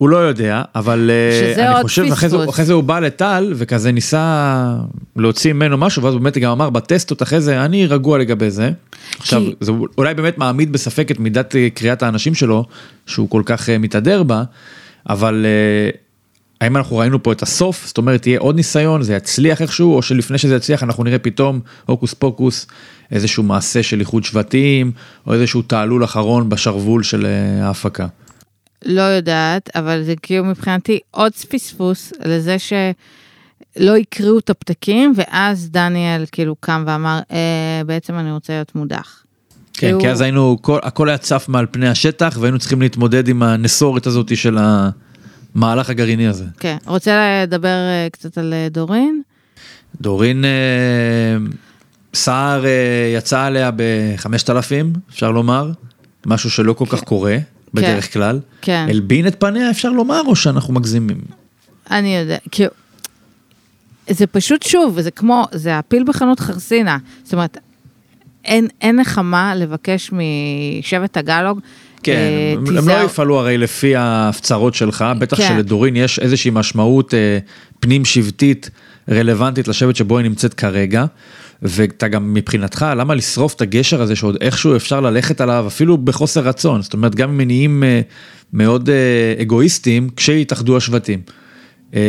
[0.00, 2.36] הוא לא יודע, אבל אה, אני חושב, אחרי זה.
[2.48, 4.76] אחרי זה הוא בא לטל וכזה ניסה
[5.16, 8.70] להוציא ממנו משהו, ואז באמת גם אמר בטסטות אחרי זה, אני רגוע לגבי זה.
[9.18, 12.64] עכשיו, זה אולי באמת מעמיד בספק את מידת אה, קריאת האנשים שלו,
[13.06, 14.42] שהוא כל כך אה, מתהדר בה,
[15.08, 15.46] אבל
[16.60, 20.02] האם אנחנו ראינו פה את הסוף, זאת אומרת יהיה עוד ניסיון, זה יצליח איכשהו, או
[20.02, 22.66] שלפני שזה יצליח אנחנו נראה פתאום הוקוס פוקוס,
[23.12, 24.92] איזשהו מעשה של איחוד שבטים,
[25.26, 27.26] או איזשהו תעלול אחרון בשרוול של
[27.62, 28.06] ההפקה.
[28.84, 36.24] לא יודעת, אבל זה כאילו מבחינתי עוד פספוס לזה שלא הקריאו את הפתקים, ואז דניאל
[36.32, 37.36] כאילו קם ואמר, אה,
[37.86, 39.24] בעצם אני רוצה להיות מודח.
[39.72, 43.28] כן, כאילו- כי אז היינו, כל, הכל היה צף מעל פני השטח, והיינו צריכים להתמודד
[43.28, 44.58] עם הנסורת הזאת של
[45.54, 46.44] המהלך הגרעיני הזה.
[46.58, 49.22] כן, רוצה לדבר אה, קצת על אה, דורין?
[50.00, 50.50] דורין אה,
[52.14, 52.70] סער אה,
[53.16, 55.70] יצא עליה ב-5000, אפשר לומר,
[56.26, 57.36] משהו שלא כל כך קורה
[57.74, 58.40] בדרך כלל.
[58.62, 58.86] כן.
[58.88, 61.20] הלבין את פניה, אפשר לומר, או שאנחנו מגזימים?
[61.90, 62.70] אני יודע, כאילו,
[64.10, 66.98] זה פשוט שוב, זה כמו, זה הפיל בחנות חרסינה.
[67.24, 67.58] זאת אומרת,
[68.44, 71.60] אין, אין נחמה לבקש משבט הגלוג.
[72.02, 73.00] כן, אה, הם- הם תיזהר.
[73.02, 75.48] לא יפעלו הרי לפי ההפצרות שלך, בטח כן.
[75.48, 77.38] שלדורין יש איזושהי משמעות אה,
[77.80, 78.70] פנים שבטית
[79.10, 81.04] רלוונטית לשבט שבו היא נמצאת כרגע,
[81.62, 86.40] ואתה גם מבחינתך, למה לשרוף את הגשר הזה שעוד איכשהו אפשר ללכת עליו אפילו בחוסר
[86.40, 88.00] רצון, זאת אומרת גם ממניעים אה,
[88.52, 91.20] מאוד אה, אגואיסטיים כשיתאחדו השבטים.
[91.94, 92.00] אה,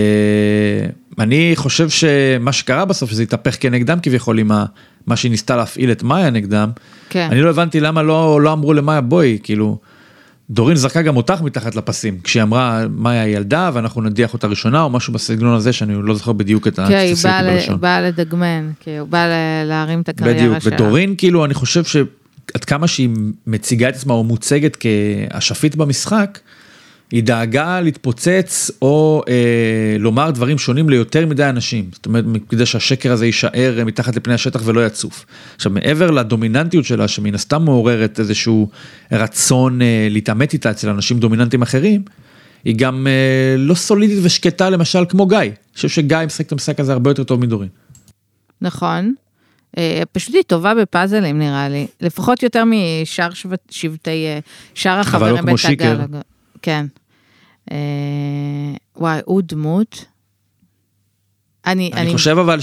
[1.20, 4.52] אני חושב שמה שקרה בסוף שזה התהפך כנגדם כביכול עם
[5.08, 6.70] מה שהיא ניסתה להפעיל את מאיה נגדם.
[7.10, 7.28] כן.
[7.32, 9.78] אני לא הבנתי למה לא, לא אמרו למאיה בואי כאילו.
[10.52, 14.82] דורין זרקה גם אותך מתחת לפסים כשהיא אמרה מאיה היא ילדה ואנחנו נדיח אותה ראשונה
[14.82, 17.80] או משהו בסגנון הזה שאני לא זוכר בדיוק את כן, היא באה בלשון.
[18.04, 20.76] לדגמן, כאילו, היא באה ל- להרים את הקריירה בדיוק, שלה.
[20.76, 22.08] ודורין כאילו אני חושב שעד
[22.68, 23.10] כמה שהיא
[23.48, 26.40] מציגה את עצמה או מוצגת כאשפית במשחק,
[27.12, 29.34] היא דאגה להתפוצץ או אה,
[30.00, 34.34] לומר דברים שונים ליותר מדי אנשים, זאת אומרת כדי שהשקר הזה יישאר אה, מתחת לפני
[34.34, 35.26] השטח ולא יצוף.
[35.56, 38.70] עכשיו מעבר לדומיננטיות שלה שמן הסתם מעוררת איזשהו
[39.12, 42.04] רצון אה, להתעמת איתה אצל אנשים דומיננטיים אחרים,
[42.64, 45.38] היא גם אה, לא סולידית ושקטה למשל כמו גיא.
[45.38, 47.70] אני חושב שגיא משחק את המשחק הזה הרבה יותר טוב מדורין.
[48.62, 49.14] נכון.
[49.78, 54.40] אה, פשוט היא טובה בפאזלים נראה לי, לפחות יותר משאר שבט- שבטי, אה,
[54.74, 56.00] שאר החברים לא כמו שיקר.
[56.62, 56.86] כן.
[57.72, 57.76] אה,
[58.98, 60.06] וואי, הוא דמות.
[61.66, 62.60] אני, אני חושב אבל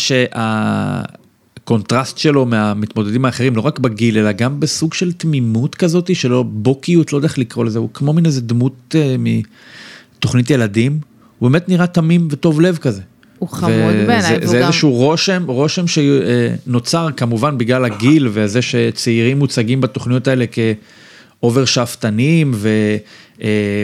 [1.57, 7.13] שהקונטרסט שלו מהמתמודדים האחרים לא רק בגיל אלא גם בסוג של תמימות כזאתי שלא בוקיות
[7.13, 11.01] לא יודע איך לקרוא לזה הוא כמו מין איזה דמות אה, מתוכנית ילדים
[11.39, 13.03] הוא באמת נראה תמים וטוב לב כזה.
[13.39, 14.67] הוא חמוד בעיניי, והוא זה גם...
[14.67, 20.45] איזשהו רושם רושם שנוצר כמובן בגלל הגיל וזה שצעירים מוצגים בתוכניות האלה
[21.41, 22.53] כאובר שאפתנים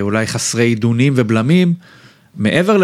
[0.00, 1.74] ואולי חסרי עידונים ובלמים.
[2.36, 2.76] מעבר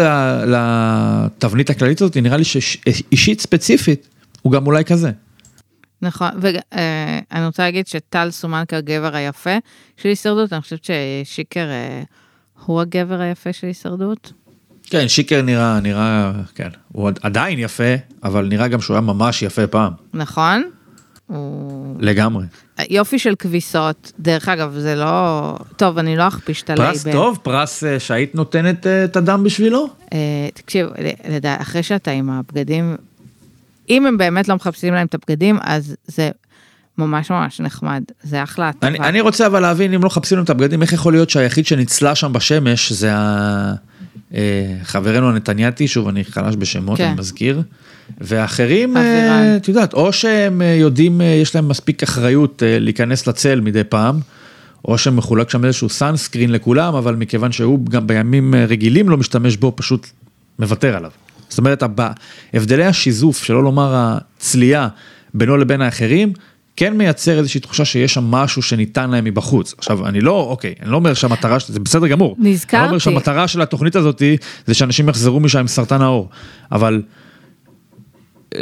[0.47, 4.07] לתבנית הכללית הזאת נראה לי שאישית ספציפית
[4.41, 5.11] הוא גם אולי כזה.
[6.01, 9.57] נכון, ואני רוצה להגיד שטל סומן כגבר היפה
[9.97, 10.87] של הישרדות, אני חושבת
[11.23, 12.03] ששיקר אה,
[12.65, 14.33] הוא הגבר היפה של הישרדות.
[14.89, 17.83] כן שיקר נראה נראה כן הוא עד- עדיין יפה
[18.23, 20.63] אבל נראה גם שהוא היה ממש יפה פעם נכון?
[21.27, 21.95] הוא...
[21.99, 22.45] לגמרי.
[22.89, 25.55] יופי של כביסות, דרך אגב, זה לא...
[25.75, 26.93] טוב, אני לא אכפיש את הלייבל.
[26.93, 29.89] פרס טוב פרס אה, שהיית נותנת אה, את הדם בשבילו.
[30.13, 30.17] אה,
[30.53, 30.87] תקשיב,
[31.29, 32.95] לדע, אחרי שאתה עם הבגדים,
[33.89, 36.29] אם הם באמת לא מחפשים להם את הבגדים, אז זה
[36.97, 38.87] ממש ממש נחמד, זה אחלה הטבה.
[38.87, 41.65] אני, אני רוצה אבל להבין אם לא מחפשים להם את הבגדים איך יכול להיות שהיחיד
[41.65, 43.73] שניצלה שם בשמש זה ה...
[44.83, 47.03] חברנו הנתניאתי שוב אני חלש בשמות כן.
[47.05, 47.61] אני מזכיר.
[48.21, 49.57] ואחרים אה.
[49.57, 54.19] את יודעת או שהם אה, יודעים אה, יש להם מספיק אחריות להיכנס לצל מדי פעם.
[54.85, 59.73] או שמחולק שם איזשהו סאנסקרין לכולם אבל מכיוון שהוא גם בימים רגילים לא משתמש בו
[59.75, 60.07] פשוט
[60.59, 61.11] מוותר עליו.
[61.49, 62.11] זאת אומרת הב-
[62.53, 64.87] הבדלי השיזוף שלא לומר הצלייה
[65.33, 66.33] בינו לבין האחרים
[66.75, 69.73] כן מייצר איזושהי תחושה שיש שם משהו שניתן להם מבחוץ.
[69.77, 72.35] עכשיו אני לא אוקיי אני לא אומר שהמטרה של זה בסדר גמור.
[72.39, 72.99] אני לא אומר נזכרתי.
[72.99, 74.21] שהמטרה של התוכנית הזאת
[74.67, 76.29] זה שאנשים יחזרו משם עם סרטן העור
[76.71, 77.01] אבל.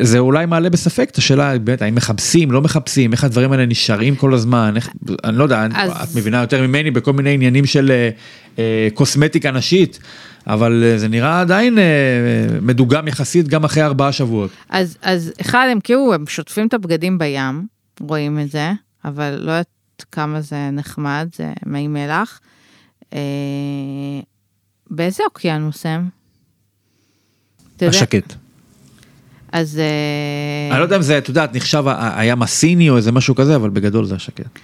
[0.02, 4.16] זה אולי מעלה בספק את השאלה באמת האם מחפשים לא מחפשים איך הדברים האלה נשארים
[4.16, 4.90] כל הזמן איך
[5.24, 8.10] אני לא יודע אז- את מבינה יותר ממני בכל מיני עניינים של אה,
[8.60, 10.00] אה, קוסמטיקה נשית
[10.48, 11.84] אבל אה, זה נראה עדיין אה,
[12.62, 14.52] מדוגם יחסית גם אחרי ארבעה שבועות.
[14.70, 17.68] אז, אז אחד, הם כאילו, הם שוטפים את הבגדים בים,
[18.00, 18.72] רואים את זה,
[19.06, 19.68] אבל לא יודעת
[20.12, 22.40] כמה זה נחמד, זה מי מלח.
[23.14, 23.20] אה,
[24.92, 26.10] באיזה אוקיינוס הם?
[27.78, 27.98] אתה יודע?
[27.98, 28.34] השקט.
[29.52, 29.80] אז...
[29.80, 33.56] אה, אני לא יודע אם זה את יודעת נחשב הים הסיני או איזה משהו כזה
[33.56, 34.60] אבל בגדול זה השקט.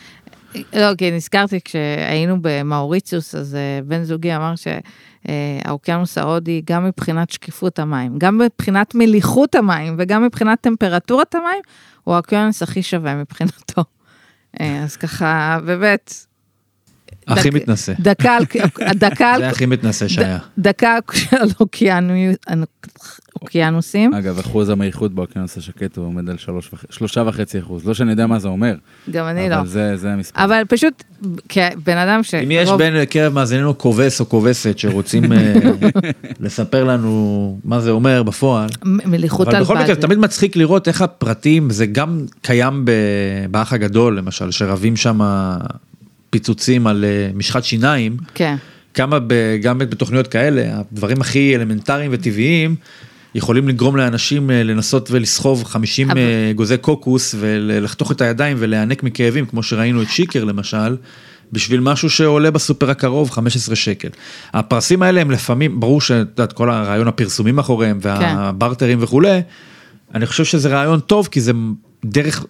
[0.74, 7.80] לא, כי נזכרתי כשהיינו במאוריציוס, אז אה, בן זוגי אמר שהאוקיינוס ההודי, גם מבחינת שקיפות
[7.80, 11.62] המים, גם מבחינת מליחות המים וגם מבחינת טמפרטורת המים,
[12.04, 13.84] הוא האוקיינוס הכי שווה מבחינתו.
[14.60, 16.14] אה, אז ככה, באמת,
[17.28, 17.94] הכי מתנשא.
[18.00, 18.46] דקה על...
[18.96, 19.42] דקה על...
[19.42, 20.40] זה הכי מתנשא שהיה.
[20.58, 20.98] דקה
[21.32, 21.50] על
[23.42, 24.14] אוקיינוסים.
[24.14, 26.38] אגב, אחוז המייחות באוקיינוס השקט הוא עומד על
[26.90, 27.86] שלושה וחצי אחוז.
[27.86, 28.76] לא שאני יודע מה זה אומר,
[29.12, 29.56] גם אני לא.
[29.56, 30.44] אבל זה זה המספר.
[30.44, 31.04] אבל פשוט,
[31.50, 32.34] כבן אדם ש...
[32.34, 35.54] אם יש בין קרב מאזיננו כובס או כובסת שרוצים אה,
[36.40, 38.70] לספר לנו מה זה אומר בפועל.
[38.84, 39.94] מליחות אבל על בכל מקרה בד.
[39.96, 42.86] זה תמיד מצחיק לראות איך הפרטים זה גם קיים
[43.52, 45.22] באח הגדול למשל שרבים שם
[46.40, 48.56] פיצוצים על אה, משחת שיניים כן.
[48.94, 52.76] כמה ב- גם בתוכניות כאלה הדברים הכי אלמנטריים וטבעיים
[53.36, 59.04] יכולים לגרום לאנשים אה, לנסות ולסחוב 50 אבל- אה, אגוזי קוקוס ולחתוך את הידיים ולהיענק
[59.04, 60.96] מכאבים כמו שראינו את שיקר למשל.
[61.52, 64.10] בשביל משהו שעולה בסופר הקרוב 15 שקל.
[64.54, 69.42] הפרסים האלה הם לפעמים, ברור שאת יודעת, כל הרעיון הפרסומים מאחוריהם והברטרים וכולי,
[70.16, 71.52] אני חושב שזה רעיון טוב כי זה
[72.06, 72.46] דרך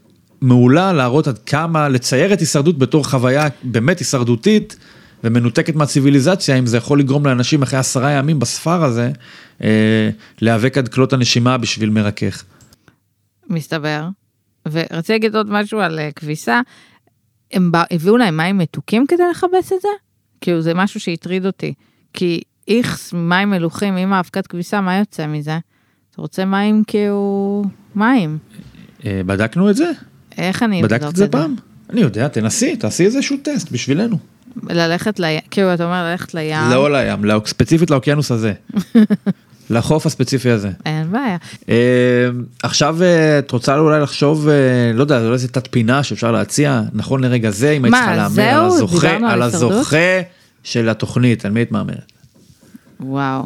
[0.46, 4.76] מעולה להראות עד כמה לצייר את הישרדות בתור חוויה באמת הישרדותית
[5.24, 9.12] ומנותקת מהציוויליזציה, אם זה יכול לגרום לאנשים אחרי עשרה ימים בספר הזה,
[9.64, 10.10] אה,
[10.42, 12.44] להיאבק עד כלות הנשימה בשביל מרכך.
[13.50, 14.08] מסתבר.
[14.72, 16.62] ורציתי להגיד עוד משהו על אה, כביסה.
[17.54, 19.88] הם בא- הביאו להם מים מתוקים כדי לכבס את זה?
[20.42, 21.74] כאילו זה משהו שהטריד אותי.
[22.14, 25.58] כי איכס מים מלוכים עם האבקת כביסה, מה יוצא מזה?
[26.12, 27.64] אתה רוצה מים כאילו...
[27.96, 28.38] מים.
[29.06, 29.92] אה, בדקנו את זה?
[30.38, 31.56] איך אני בדקת אבדוק את זה פעם?
[31.90, 34.18] אני יודע, תנסי, תעשי איזשהו טסט בשבילנו.
[34.70, 36.58] ללכת לים, כאילו אתה אומר ללכת לים.
[36.72, 38.54] לא לים, לא- ספציפית לאוקיינוס הזה.
[39.70, 40.70] לחוף הספציפי הזה.
[40.86, 41.38] אין בעיה.
[41.70, 41.76] אה,
[42.64, 44.54] עכשיו אה, את רוצה אולי לחשוב, אה,
[44.94, 48.16] לא יודע, אולי איזה תת פינה שאפשר להציע, נכון לרגע זה, אם היית מה, צריכה
[48.16, 48.60] להמר?
[48.60, 49.42] על הזוכה, על?
[49.42, 49.98] הזוכה
[50.64, 52.12] של התוכנית, על מי את מהמרת?
[53.00, 53.44] וואו.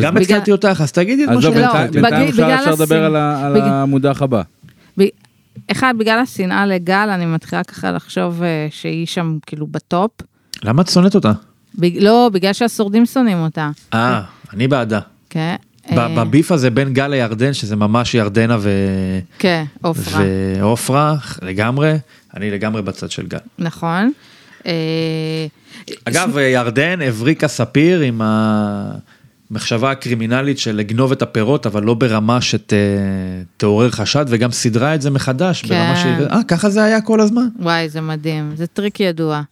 [0.00, 1.54] גם בגלל- התחלתי אותך, אז תגידי את מה לא, שבאת.
[1.54, 3.04] בינתיים בגלל- בינתיים אפשר לדבר.
[3.04, 3.16] על
[3.56, 4.42] המודח הבא.
[5.72, 10.10] אחד, בגלל השנאה לגל, אני מתחילה ככה לחשוב אה, שהיא שם כאילו בטופ.
[10.62, 11.32] למה את שונאת אותה?
[11.74, 11.98] בג...
[12.00, 13.70] לא, בגלל שהשורדים שונאים אותה.
[13.94, 14.20] אה,
[14.52, 15.00] אני בעדה.
[15.30, 15.56] כן.
[15.90, 18.70] אה, בביף הזה בין גל לירדן, שזה ממש ירדנה ו...
[19.38, 20.24] כן, עופרה.
[20.58, 21.94] ועופרה, לגמרי,
[22.36, 23.38] אני לגמרי בצד של גל.
[23.58, 24.12] נכון.
[24.66, 25.46] אה,
[26.04, 28.20] אגב, ירדן הבריקה ספיר עם
[29.50, 35.10] המחשבה הקרימינלית של לגנוב את הפירות, אבל לא ברמה שתעורר חשד, וגם סידרה את זה
[35.10, 35.68] מחדש, כן.
[35.68, 37.46] ברמה שהיא, אה, ככה זה היה כל הזמן.
[37.60, 38.52] וואי, זה מדהים.
[38.56, 39.42] זה טריק ידוע.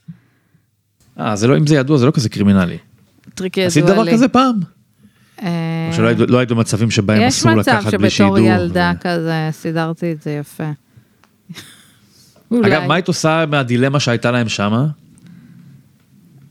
[1.20, 2.78] אה, זה לא, אם זה ידוע, זה לא כזה קרימינלי.
[3.34, 3.66] טריק ידוע לי.
[3.66, 4.60] עשית דבר כזה פעם?
[5.42, 5.48] אה,
[5.90, 8.36] או שלא היית- לא היית במצבים שבהם יש אסור מצב לקחת בלי שידור.
[8.36, 10.70] שבתור ילדה ו- כזה סידרתי את זה יפה.
[12.64, 12.82] אגב.
[12.86, 14.86] מה היית עושה מהדילמה שהייתה להם שמה?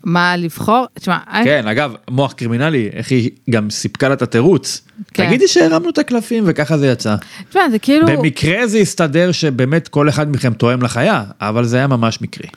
[0.03, 0.85] מה לבחור?
[0.93, 4.81] תשמע, כן, אגב, מוח קרימינלי, איך היא גם סיפקה לה את התירוץ.
[5.13, 5.27] כן.
[5.27, 7.15] תגידי שהרמנו את הקלפים וככה זה יצא.
[7.49, 8.07] תשמע, זה כאילו...
[8.07, 12.47] במקרה זה הסתדר שבאמת כל אחד מכם תואם לחיה, אבל זה היה ממש מקרי.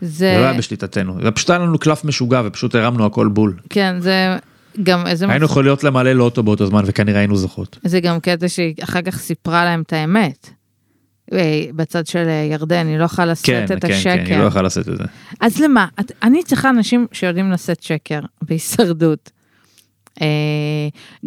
[0.00, 0.08] זה...
[0.08, 1.16] זה לא היה בשליטתנו.
[1.22, 3.54] זה פשוט היה לנו קלף משוגע ופשוט הרמנו הכל בול.
[3.70, 4.36] כן, זה
[4.82, 5.26] גם איזה...
[5.28, 5.44] היינו.
[5.44, 7.78] יכולים למלא לאוטו באותו זמן וכנראה היינו זוכות.
[7.84, 10.50] זה גם קטע שהיא אחר כך סיפרה להם את האמת.
[11.76, 14.22] בצד של אה, ירדן, היא לא יכולה לשאת כן, את כן, כן, השקר.
[14.26, 15.04] היא לא יכולה לעשות את זה.
[15.40, 15.86] אז למה?
[16.00, 19.30] את, אני צריכה אנשים שיודעים לשאת שקר בהישרדות.
[20.22, 20.26] אה,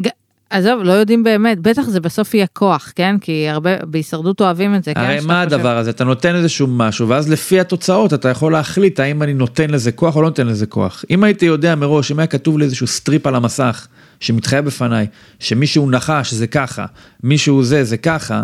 [0.01, 0.07] ג,
[0.49, 3.15] עזוב, לא יודעים באמת, בטח זה בסוף יהיה כוח, כן?
[3.21, 4.99] כי הרבה, בהישרדות אוהבים את זה, כן?
[4.99, 5.89] הרי שאתה מה חושב- הדבר הזה?
[5.89, 10.15] אתה נותן איזשהו משהו, ואז לפי התוצאות אתה יכול להחליט האם אני נותן לזה כוח
[10.15, 11.03] או לא נותן לזה כוח.
[11.09, 13.87] אם הייתי יודע מראש, אם היה כתוב לי איזשהו strip על המסך,
[14.19, 15.07] שמתחייב בפניי,
[15.39, 16.85] שמישהו נחש זה ככה,
[17.23, 18.43] מישהו זה זה ככה,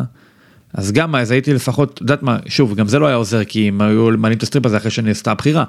[0.74, 3.82] אז גם אז הייתי לפחות, יודעת מה, שוב, גם זה לא היה עוזר, כי הם
[3.82, 5.64] היו מעלים את ה strip הזה אחרי שנעשתה הבחירה.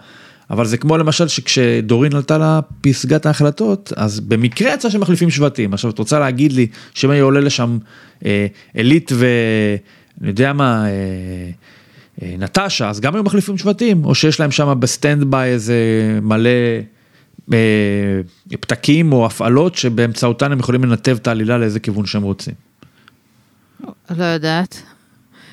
[0.50, 5.74] אבל זה כמו למשל שכשדורין עלתה לפסגת ההחלטות, אז במקרה יצא שמחליפים שבטים.
[5.74, 7.78] עכשיו, את רוצה להגיד לי שאם היה עולה לשם
[8.26, 9.26] אה, עילית ו...
[10.20, 10.90] אני יודע מה, אה,
[12.22, 15.74] אה, נטשה, אז גם היו מחליפים שבטים, או שיש להם שם ב stand by איזה
[16.22, 16.48] מלא
[17.52, 17.58] אה,
[18.60, 22.54] פתקים או הפעלות שבאמצעותן הם יכולים לנתב את העלילה לאיזה כיוון שהם רוצים.
[24.16, 24.82] לא יודעת.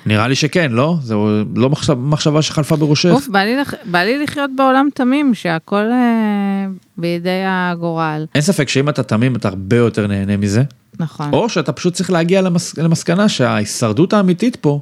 [0.09, 0.95] נראה לי שכן, לא?
[1.01, 1.15] זה
[1.55, 3.09] לא מחשב, מחשבה שחלפה בראשך.
[3.09, 3.73] אוף, בא לי, לח...
[3.85, 6.65] בא לי לחיות בעולם תמים, שהכל אה,
[6.97, 8.25] בידי הגורל.
[8.35, 10.63] אין ספק שאם אתה תמים אתה הרבה יותר נהנה מזה,
[10.99, 11.33] נכון.
[11.33, 12.77] או שאתה פשוט צריך להגיע למס...
[12.77, 14.81] למסקנה שההישרדות האמיתית פה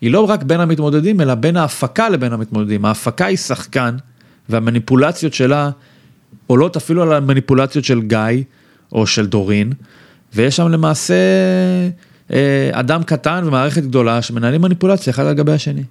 [0.00, 2.84] היא לא רק בין המתמודדים אלא בין ההפקה לבין המתמודדים.
[2.84, 3.96] ההפקה היא שחקן
[4.48, 5.70] והמניפולציות שלה
[6.46, 8.42] עולות אפילו על המניפולציות של גיא
[8.92, 9.72] או של דורין,
[10.34, 11.14] ויש שם למעשה
[12.72, 15.82] אדם קטן ומערכת גדולה שמנהלים מניפולציה אחד על גבי השני.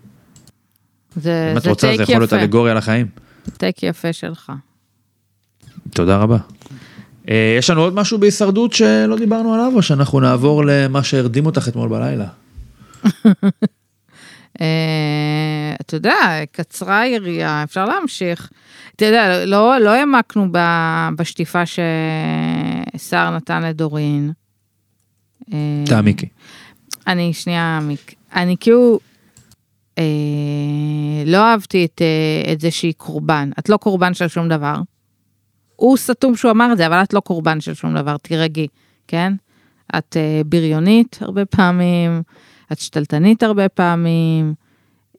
[1.15, 2.41] זה, אם את רוצה זה טייק יכול להיות יפה.
[2.41, 3.07] אלגוריה לחיים.
[3.57, 4.51] טייק יפה שלך.
[5.93, 6.37] תודה רבה.
[7.29, 11.67] אה, יש לנו עוד משהו בהישרדות שלא דיברנו עליו או שאנחנו נעבור למה שהרדים אותך
[11.67, 12.27] אתמול בלילה?
[14.61, 16.15] אה, אתה יודע,
[16.51, 18.49] קצרה היריעה, אפשר להמשיך.
[18.95, 20.47] אתה יודע, לא, לא העמקנו
[21.17, 24.31] בשטיפה שסער נתן לדורין.
[25.53, 26.27] אה, תעמיקי.
[27.07, 28.15] אני שנייה אעמיק.
[28.35, 28.99] אני כאילו
[29.97, 30.03] אה,
[31.25, 33.49] לא אהבתי את, אה, את זה שהיא קורבן.
[33.59, 34.75] את לא קורבן של שום דבר.
[35.75, 38.67] הוא סתום שהוא אמר את זה, אבל את לא קורבן של שום דבר, תירגעי,
[39.07, 39.33] כן?
[39.97, 42.21] את אה, בריונית הרבה פעמים,
[42.71, 44.53] את שתלטנית הרבה פעמים.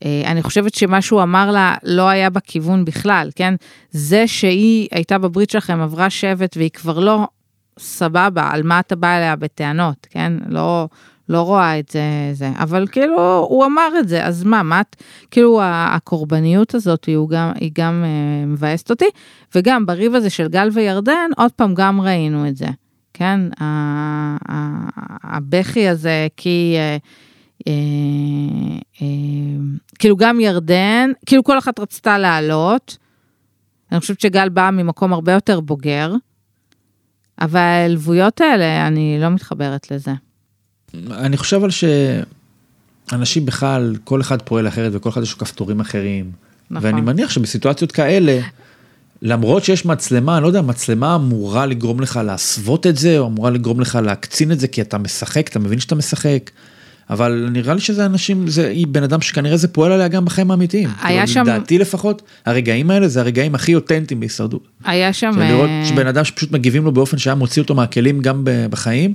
[0.05, 3.55] אה, אני חושבת שמה שהוא אמר לה לא היה בכיוון בכלל, כן?
[3.90, 7.29] זה שהיא הייתה בברית שלכם, עברה שבט והיא כבר לא
[7.78, 10.32] סבבה, על מה אתה בא אליה בטענות, כן?
[10.48, 10.88] לא,
[11.28, 12.00] לא רואה את זה,
[12.32, 12.50] זה.
[12.58, 14.96] אבל כאילו, הוא אמר את זה, אז מה, מה את,
[15.30, 19.08] כאילו הקורבניות הזאת היא גם, היא גם אה, מבאסת אותי,
[19.54, 22.68] וגם בריב הזה של גל וירדן, עוד פעם גם ראינו את זה,
[23.14, 23.40] כן?
[25.22, 26.74] הבכי הזה, כי...
[26.78, 26.96] אה,
[27.68, 27.72] אה,
[29.02, 29.06] אה,
[29.98, 32.96] כאילו גם ירדן, כאילו כל אחת רצתה לעלות.
[33.92, 36.12] אני חושבת שגל באה ממקום הרבה יותר בוגר,
[37.40, 40.12] אבל העלבויות האלה, אני לא מתחברת לזה.
[41.11, 41.70] אני חושב על
[43.11, 46.31] שאנשים בכלל, כל אחד פועל אחרת וכל אחד יש לו כפתורים אחרים.
[46.70, 46.85] נכון.
[46.87, 48.40] ואני מניח שבסיטואציות כאלה,
[49.22, 53.51] למרות שיש מצלמה, אני לא יודע, מצלמה אמורה לגרום לך להסוות את זה, או אמורה
[53.51, 56.51] לגרום לך להקצין את זה, כי אתה משחק, אתה מבין שאתה משחק.
[57.10, 60.50] אבל נראה לי שזה אנשים, זה היא בן אדם שכנראה זה פועל עליה גם בחיים
[60.50, 60.88] האמיתיים.
[61.02, 64.68] היה כאילו, שם- לדעתי לפחות, הרגעים האלה זה הרגעים הכי אותנטיים בהישרדות.
[64.84, 65.30] היה שם...
[65.34, 69.14] זה לראות אה, שבן אדם שפשוט מגיבים לו באופן שהיה מוציא אותו מהכלים גם בחיים,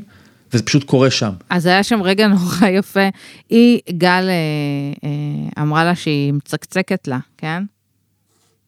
[0.54, 1.32] וזה פשוט קורה שם.
[1.50, 3.10] אז היה שם רגע נורא יפה.
[3.50, 4.34] היא, גל אה,
[5.58, 7.64] אה, אמרה לה שהיא מצקצקת לה, כן?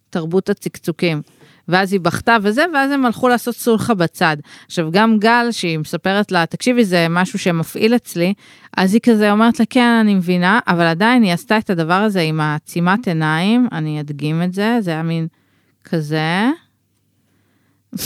[0.09, 1.21] תרבות הצקצוקים.
[1.67, 4.37] ואז היא בכתה וזה, ואז הם הלכו לעשות סולחה בצד.
[4.65, 8.33] עכשיו, גם גל, שהיא מספרת לה, תקשיבי, זה משהו שמפעיל אצלי,
[8.77, 12.21] אז היא כזה אומרת לה, כן, אני מבינה, אבל עדיין היא עשתה את הדבר הזה
[12.21, 15.27] עם העצימת עיניים, אני אדגים את זה, זה היה מין
[15.83, 16.49] כזה.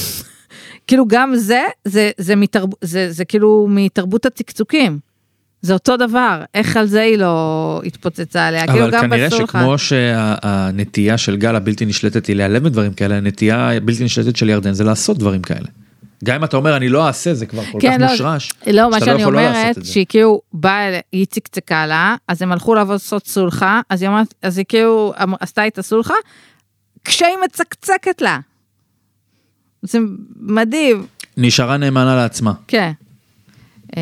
[0.87, 5.06] כאילו גם זה, זה, זה, מתרב, זה, זה כאילו מתרבות הצקצוקים.
[5.61, 9.59] זה אותו דבר, איך על זה היא לא התפוצצה עליה, כאילו אבל גם כנראה בסולחה.
[9.59, 14.73] שכמו שהנטייה של גל הבלתי נשלטת היא להיעלם מדברים כאלה, הנטייה הבלתי נשלטת של ירדן
[14.73, 15.67] זה לעשות דברים כאלה.
[16.23, 18.89] גם אם אתה אומר אני לא אעשה זה כבר כל כך כן, לא, מושרש, לא,
[18.89, 19.85] מה שאתה שאני לא אומרת, זה.
[19.85, 24.57] שהיא כאילו באה, היא צקצקה לה, אז הם הלכו לעשות סולחה, אז היא אומרת, אז
[24.57, 26.13] היא כאילו אמ- עשתה את הסולחה,
[27.05, 28.39] כשהיא מצקצקת לה.
[29.81, 29.99] זה
[30.39, 31.05] מדהים,
[31.37, 32.53] נשארה נאמנה לעצמה.
[32.67, 32.91] כן.
[33.97, 34.01] אה,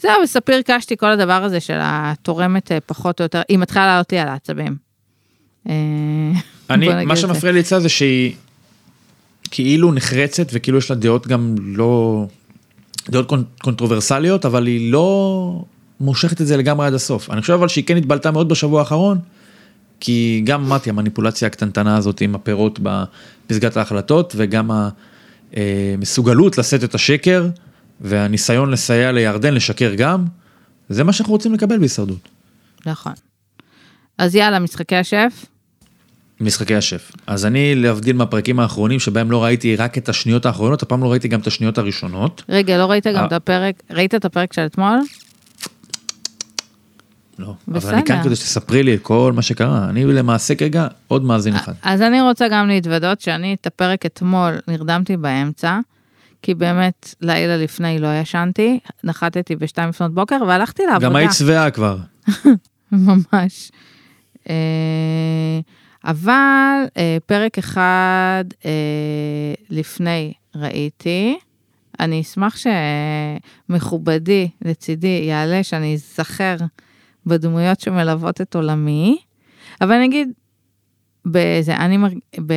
[0.00, 4.12] זהו, בספיר קשתי כל הדבר הזה של התורמת אה, פחות או יותר, היא מתחילה לעלות
[4.12, 4.76] לי על העצבים.
[5.68, 5.74] אה,
[6.70, 7.16] אני, מה.
[7.16, 8.34] שמפריע לי אצלה זה שהיא
[9.50, 12.24] כאילו נחרצת וכאילו יש לה דעות גם לא,
[13.10, 15.64] דעות קונ- קונטרוברסליות, אבל היא לא
[16.00, 17.30] מושכת את זה לגמרי עד הסוף.
[17.30, 19.18] אני חושב אבל שהיא כן התבלטה מאוד בשבוע האחרון,
[20.00, 24.70] כי גם אמרתי, המניפולציה הקטנטנה הזאת עם הפירות בפסגת ההחלטות, וגם
[25.52, 27.48] המסוגלות לשאת את השקר,
[28.00, 30.24] והניסיון לסייע לירדן לשקר גם,
[30.88, 32.28] זה מה שאנחנו רוצים לקבל בהישרדות.
[32.86, 33.12] נכון.
[34.18, 35.46] אז יאללה, משחקי השף.
[36.40, 37.12] משחקי השף.
[37.26, 41.28] אז אני, להבדיל מהפרקים האחרונים שבהם לא ראיתי רק את השניות האחרונות, הפעם לא ראיתי
[41.28, 42.42] גם את השניות הראשונות.
[42.48, 43.26] רגע, לא ראית גם אה.
[43.26, 44.98] את הפרק, ראית את הפרק של אתמול?
[47.38, 47.54] לא.
[47.68, 47.88] בסדר.
[47.88, 49.88] אבל אני כאן כדי שתספרי לי את כל מה שקרה.
[49.88, 51.72] אני למעשה כרגע עוד מאזין אחד.
[51.82, 55.78] אז אני רוצה גם להתוודות שאני את הפרק אתמול נרדמתי באמצע,
[56.46, 61.06] כי באמת לילה לפני לא ישנתי, נחתתי בשתיים לפנות בוקר והלכתי לעבודה.
[61.06, 61.98] גם היית שבעה כבר.
[62.92, 63.70] ממש.
[64.50, 65.60] אה,
[66.04, 68.70] אבל אה, פרק אחד אה,
[69.70, 71.38] לפני ראיתי,
[72.00, 72.56] אני אשמח
[73.68, 76.56] שמכובדי לצידי יעלה, שאני אזכר
[77.26, 79.18] בדמויות שמלוות את עולמי,
[79.80, 80.32] אבל אני אגיד,
[81.26, 82.18] בזה, אני מרג...
[82.46, 82.52] ב...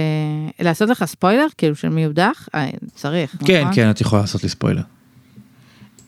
[0.59, 2.47] לעשות לך ספוילר, כאילו של מי יודח?
[2.55, 3.75] אה, צריך, כן, נכון?
[3.75, 4.81] כן, את יכולה לעשות לי ספוילר.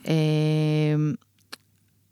[0.07, 0.11] אמ,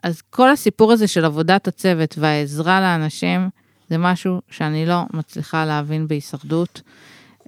[0.03, 3.49] אז כל הסיפור הזה של עבודת הצוות והעזרה לאנשים,
[3.89, 6.81] זה משהו שאני לא מצליחה להבין בהישרדות.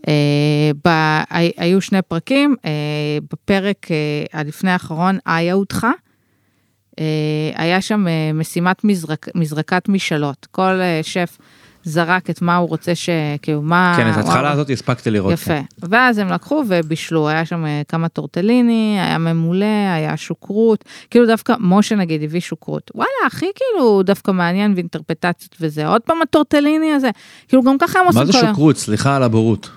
[0.07, 2.71] אה, ב- הי- היו שני פרקים, אה,
[3.31, 3.87] בפרק
[4.33, 5.91] הלפני האחרון, איה הודחה.
[6.99, 7.05] אה,
[7.55, 10.47] היה שם משימת מזרק, מזרקת משאלות.
[10.51, 11.37] כל שף
[11.83, 13.09] זרק את מה הוא רוצה ש...
[13.41, 13.93] כאילו, מה...
[13.97, 14.17] כן, את.
[14.17, 15.33] ההתחלה הזאת הספקתי לראות.
[15.33, 15.45] יפה.
[15.45, 15.63] כן.
[15.89, 19.65] ואז הם לקחו ובישלו, היה שם אה, כמה טורטליני, היה ממולא,
[19.95, 22.91] היה שוקרות, כאילו דווקא משה נגיד הביא שוקרות.
[22.95, 27.09] וואלה, הכי כאילו דווקא מעניין ואינטרפטציות וזה, עוד פעם הטורטליני הזה,
[27.47, 28.49] כאילו גם ככה הם עושים מה זה כל היום.
[28.49, 28.77] שוקרות?
[28.77, 29.69] סליחה על הבורות.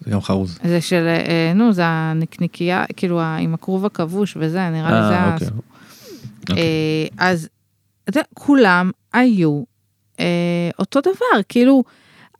[0.00, 0.58] זה גם חרוז.
[0.64, 5.34] זה של, אה, נו, זה הנקניקייה, כאילו עם הכרוב הכבוש וזה, נראה לי זה אה.
[5.34, 5.48] אוקיי.
[6.40, 6.56] אוקיי.
[7.18, 7.48] אה, אז
[8.34, 9.62] כולם היו
[10.22, 11.84] אה, אותו דבר, כאילו,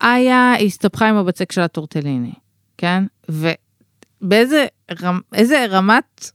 [0.03, 2.33] איה הסתבכה עם הבצק של הטורטליני,
[2.79, 3.05] כן?
[3.29, 4.67] ובאיזה
[5.03, 5.21] רמ,
[5.71, 6.31] רמת,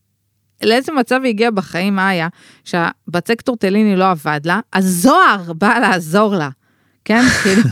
[0.63, 2.27] לאיזה מצב היא הגיעה בחיים איה,
[2.63, 6.49] שהבצק טורטליני לא עבד לה, אז זוהר בא לעזור לה.
[7.05, 7.63] כן, כאילו,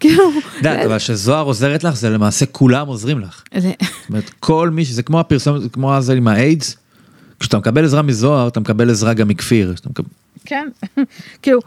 [0.00, 3.42] כאילו, יודעת, אבל כשזוהר עוזרת לך, זה למעשה כולם עוזרים לך.
[3.80, 6.76] זאת אומרת, כל מי, זה כמו הפרסומת, כמו אז עם האיידס,
[7.40, 9.74] כשאתה מקבל עזרה מזוהר, אתה מקבל עזרה גם מכפיר.
[10.46, 10.68] כן,
[11.42, 11.60] כאילו,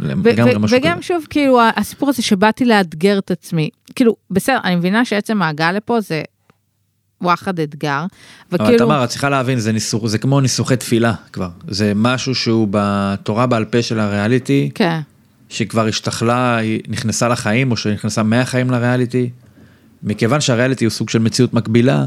[0.70, 1.02] וגם.
[1.02, 6.02] שוב, כאילו, הסיפור הזה שבאתי לאתגר את עצמי, כאילו, בסדר, אני מבינה שעצם ההגעה לפה
[6.02, 6.24] זה
[7.22, 8.06] וואחד אתגר,
[8.52, 11.50] אבל וכאילו, תמר, את צריכה להבין, זה ניסוח, זה כמו ניסוחי תפילה כבר.
[11.68, 15.00] זה משהו שהוא בתורה בעל פה של הריאליטי, כן,
[15.50, 19.30] שכבר השתכלה, היא נכנסה לחיים, או שנכנסה מהחיים לריאליטי.
[20.04, 22.06] מכיוון שהריאליטי הוא סוג של מציאות מקבילה,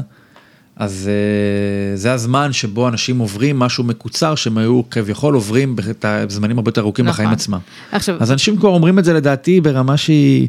[0.79, 6.69] אז uh, זה הזמן שבו אנשים עוברים משהו מקוצר שהם היו כביכול עוברים בזמנים הרבה
[6.69, 7.13] יותר ארוכים נכון.
[7.13, 7.59] בחיים עצמם.
[7.91, 10.47] עכשיו, אז אנשים כבר אומרים את זה לדעתי ברמה שהיא,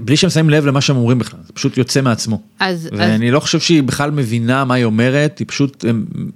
[0.00, 2.40] בלי שהם שמים לב למה שהם אומרים בכלל, זה פשוט יוצא מעצמו.
[2.58, 5.90] אז, אז, ואני לא חושב שהיא בכלל מבינה מה היא אומרת, היא פשוט אה,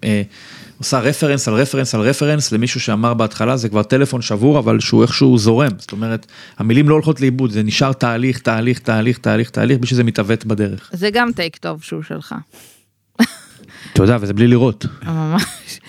[0.05, 0.23] אה,
[0.79, 5.03] עושה רפרנס על רפרנס על רפרנס למישהו שאמר בהתחלה, זה כבר טלפון שבור, אבל שהוא
[5.03, 5.70] איכשהו זורם.
[5.79, 6.27] זאת אומרת,
[6.59, 10.91] המילים לא הולכות לאיבוד, זה נשאר תהליך, תהליך, תהליך, תהליך, תהליך, בלי שזה מתעוות בדרך.
[10.93, 12.35] זה גם טייק טוב שהוא שלך,
[14.03, 14.87] יודע, וזה בלי לראות.
[15.07, 15.81] ממש.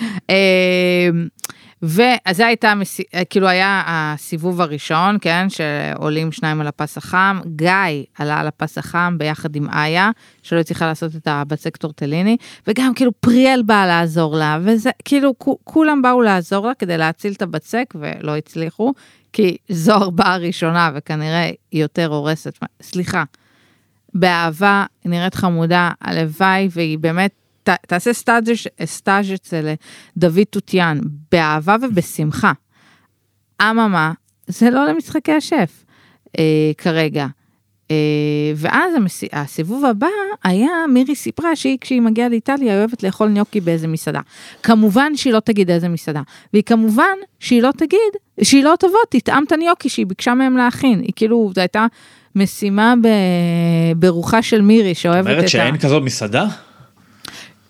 [1.83, 7.39] אמ, ואז זה הייתה, המסי- כאילו היה הסיבוב הראשון, כן, שעולים שניים על הפס החם,
[7.55, 7.71] גיא
[8.17, 10.11] עלה על הפס החם ביחד עם איה,
[10.43, 15.57] שלא הצליחה לעשות את הבצק טורטליני, וגם כאילו פריאל באה לעזור לה, וזה כאילו כו-
[15.63, 18.93] כולם באו לעזור לה כדי להציל את הבצק ולא הצליחו,
[19.33, 23.23] כי זוהר באה ראשונה וכנראה היא יותר הורסת, סליחה,
[24.13, 27.31] באהבה, נראית חמודה, הלוואי והיא באמת
[27.69, 28.51] ת, תעשה סטאז'
[28.85, 29.73] סטאז' אצל
[30.17, 30.99] דוד תותיאן,
[31.31, 32.51] באהבה ובשמחה.
[33.61, 34.11] אממה,
[34.47, 35.85] זה לא למשחקי השף
[36.39, 37.27] אה, כרגע.
[37.91, 37.95] אה,
[38.55, 39.23] ואז המס...
[39.31, 40.07] הסיבוב הבא
[40.43, 44.19] היה, מירי סיפרה שהיא כשהיא מגיעה לאיטליה היא אוהבת לאכול ניוקי באיזה מסעדה.
[44.63, 46.21] כמובן שהיא לא תגיד איזה מסעדה,
[46.53, 47.99] והיא כמובן שהיא לא תגיד,
[48.41, 51.85] שהיא לא תבוא, תטעם את הניוקי שהיא ביקשה מהם להכין, היא כאילו, זו הייתה
[52.35, 53.07] משימה ב...
[53.97, 55.47] ברוחה של מירי שאוהבת את אומרת ה...
[55.47, 56.47] שאין כזאת מסעדה?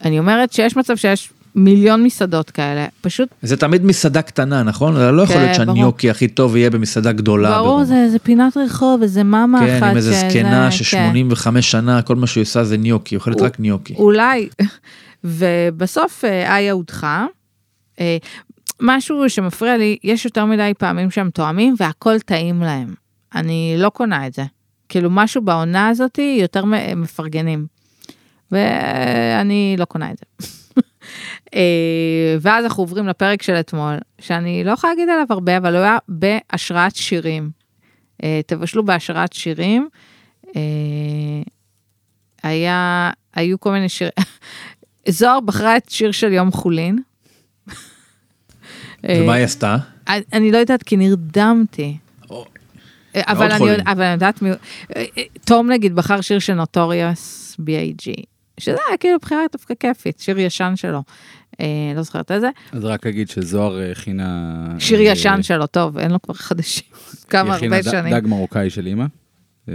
[0.03, 4.95] אני אומרת שיש מצב שיש מיליון מסעדות כאלה, פשוט זה תמיד מסעדה קטנה, נכון?
[4.95, 5.55] זה לא יכול כן, להיות.
[5.55, 7.57] שהניוקי הכי טוב יהיה במסעדה גדולה.
[7.57, 7.83] ברור.
[7.83, 9.79] זה פינת רחוב, איזה מאמה אחת.
[9.79, 10.71] כן, עם איזה זקנה כן.
[10.71, 13.93] ש-85 שנה, כל מה שהיא עושה זה ניוקי, היא אוכלת רק ניוקי.
[13.95, 14.49] אולי,
[15.23, 17.25] ובסוף אה, איה הודחה.
[17.99, 18.17] אה,
[18.81, 22.93] משהו שמפריע לי, יש יותר מדי פעמים שהם תואמים והכל טעים להם.
[23.35, 24.43] אני לא קונה את זה.
[24.89, 26.63] כאילו משהו בעונה הזאת יותר
[26.95, 27.65] מפרגנים.
[28.51, 30.47] ואני לא קונה את זה.
[31.55, 35.83] אה, ואז אנחנו עוברים לפרק של אתמול, שאני לא יכולה להגיד עליו הרבה, אבל הוא
[35.83, 37.49] היה בהשראת שירים.
[38.23, 39.89] אה, תבשלו בהשראת שירים.
[40.55, 40.61] אה,
[42.43, 44.13] היה, היו כל מיני שירים.
[45.09, 46.99] זוהר בחרה את שיר של יום חולין.
[49.03, 49.77] ומה היא עשתה?
[50.33, 51.97] אני- לא יודעת כי נרדמתי.
[53.15, 54.49] אבל אני, יודעת מי...
[55.45, 58.23] תום נגיד בחר שיר של נוטוריוס B.I.G.
[58.59, 61.03] שזה היה כאילו בחירה דווקא כיפית, שיר ישן שלו.
[61.59, 62.49] אה, לא זוכרת איזה.
[62.71, 64.65] אז רק אגיד שזוהר אה, הכינה...
[64.79, 66.83] שיר אה, ישן שלו, טוב, אין לו כבר חדשים.
[67.29, 68.13] כמה היא הכינה הרבה ד- שנים.
[68.13, 69.05] דג מרוקאי של אימא.
[69.69, 69.73] אה,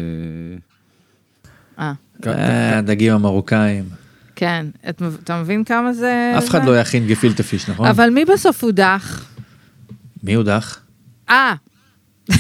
[1.78, 1.92] אה,
[2.26, 3.84] אה, הדגים המרוקאים.
[4.36, 6.34] כן, את אתה מבין כמה זה...
[6.38, 6.66] אף אחד זה?
[6.70, 7.86] לא יכין גפילטה פיש, נכון?
[7.86, 9.24] אבל מי בסוף הודח?
[10.22, 10.80] מי הודח?
[11.30, 11.54] אה,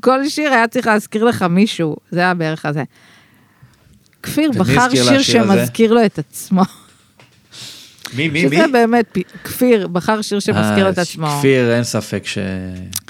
[0.00, 2.84] כל שיר היה צריך להזכיר לך מישהו, זה היה בערך הזה.
[4.22, 5.22] כפיר בחר שיר?
[5.22, 6.62] שמזכיר לו את עצמו.
[8.16, 8.56] מי, מי, מי?
[8.56, 11.26] שזה באמת, פי- כפיר בחר שיר שמזכיר את אה, עצמו.
[11.38, 12.38] כפיר, אין ספק ש...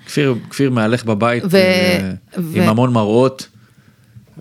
[0.07, 3.49] כפיר, כפיר מהלך בבית ו- אה, ו- עם המון מראות,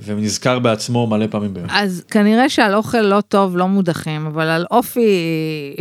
[0.03, 1.67] ונזכר בעצמו מלא פעמים ביום.
[1.69, 5.09] אז כנראה שעל אוכל לא טוב לא מודחים, אבל על אופי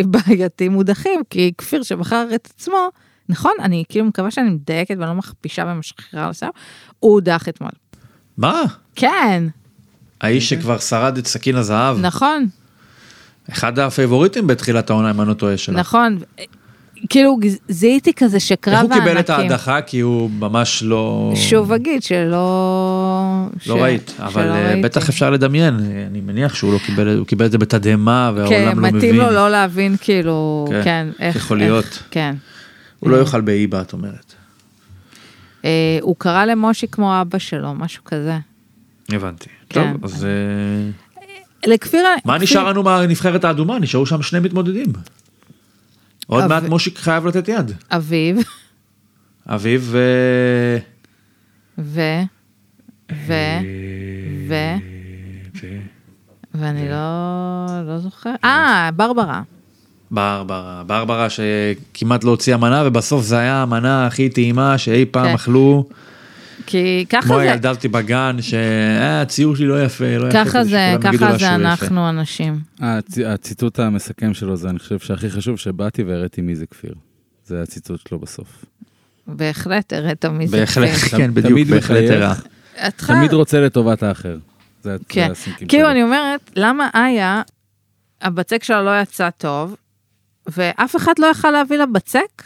[0.05, 2.89] בעייתי מודחים, כי כפיר שבחר את עצמו,
[3.29, 6.51] נכון, אני כאילו מקווה שאני מדייקת ואני לא מכפישה ומשחירה על השיער,
[7.01, 7.71] הוא הודח אתמול.
[8.39, 8.63] מה?
[8.97, 9.45] כן,
[10.21, 12.47] האיש שכבר שרד את סכין הזהב, נכון,
[13.53, 15.79] אחד הפייבוריטים בתחילת העונה, אם אני לא טועה שלו.
[15.79, 16.19] נכון.
[17.09, 19.03] כאילו זיהיתי כזה שקרב איך הענקים.
[19.03, 19.83] הוא קיבל את ההדחה?
[19.83, 21.33] כי הוא ממש לא...
[21.37, 23.47] שוב אגיד שלא...
[23.61, 24.83] ש- לא ראית, שלא אבל אה, ראיתי.
[24.83, 25.75] בטח אפשר לדמיין,
[26.11, 28.97] אני מניח שהוא לא קיבל, הוא קיבל את זה בתדהמה כן, והעולם לא מבין.
[28.97, 31.37] מתאים לו לא להבין כאילו, כן, כן, איך...
[31.37, 32.03] יכול איך- להיות.
[32.11, 32.35] כן.
[33.01, 34.35] הוא לא יאכל באיבה, את אומרת.
[35.65, 38.39] אה, הוא קרא למושי כמו אבא שלו, משהו כזה.
[39.13, 39.49] הבנתי.
[39.69, 39.93] כן.
[39.93, 40.31] טוב, אז אה,
[41.67, 42.01] לכפיר...
[42.25, 43.79] מה כפיר- נשאר לנו מהנבחרת האדומה?
[43.79, 44.87] נשארו שם שני מתמודדים.
[46.27, 47.73] עוד אבל- מעט מושיק חייב לתת יד.
[47.91, 48.39] אביב,
[49.49, 49.99] אביב ו...
[51.79, 52.01] ו...
[53.27, 53.33] ו...
[54.49, 54.55] ו...
[56.55, 58.31] ואני לא, לא זוכר.
[58.45, 59.43] אה, ברברה.
[60.11, 65.35] ברברה, ברברה שכמעט לא הוציאה מנה ובסוף זה היה המנה הכי טעימה שאי פעם כן.
[65.35, 65.89] אכלו.
[66.67, 70.45] כי ככה כמו זה, הילדה אותי בגן שהציור שלי לא יפה, לא יפה.
[70.45, 71.55] ככה זה, ככה זה.
[71.55, 72.61] אנחנו אנשים.
[72.81, 73.19] הצ...
[73.27, 76.95] הציטוט המסכם שלו זה, אני חושב שהכי חשוב, שבאתי והראיתי מי זה כפיר.
[77.45, 78.65] זה הציטוט שלו בסוף.
[79.27, 81.19] בהחלט הראת מי זה בהחלט, כפיר.
[81.19, 82.11] כן, בדיוק, בהחלט.
[82.11, 82.35] הראה.
[82.97, 84.39] תמיד רוצה לטובת האחר.
[84.83, 85.33] זה כן.
[85.69, 85.91] כאילו.
[85.91, 87.43] אני אומרת, למה איה,
[88.23, 89.77] הבצק שלה לא יצא טוב,
[90.47, 92.43] ואף אחד לא יכל להביא לה בצק?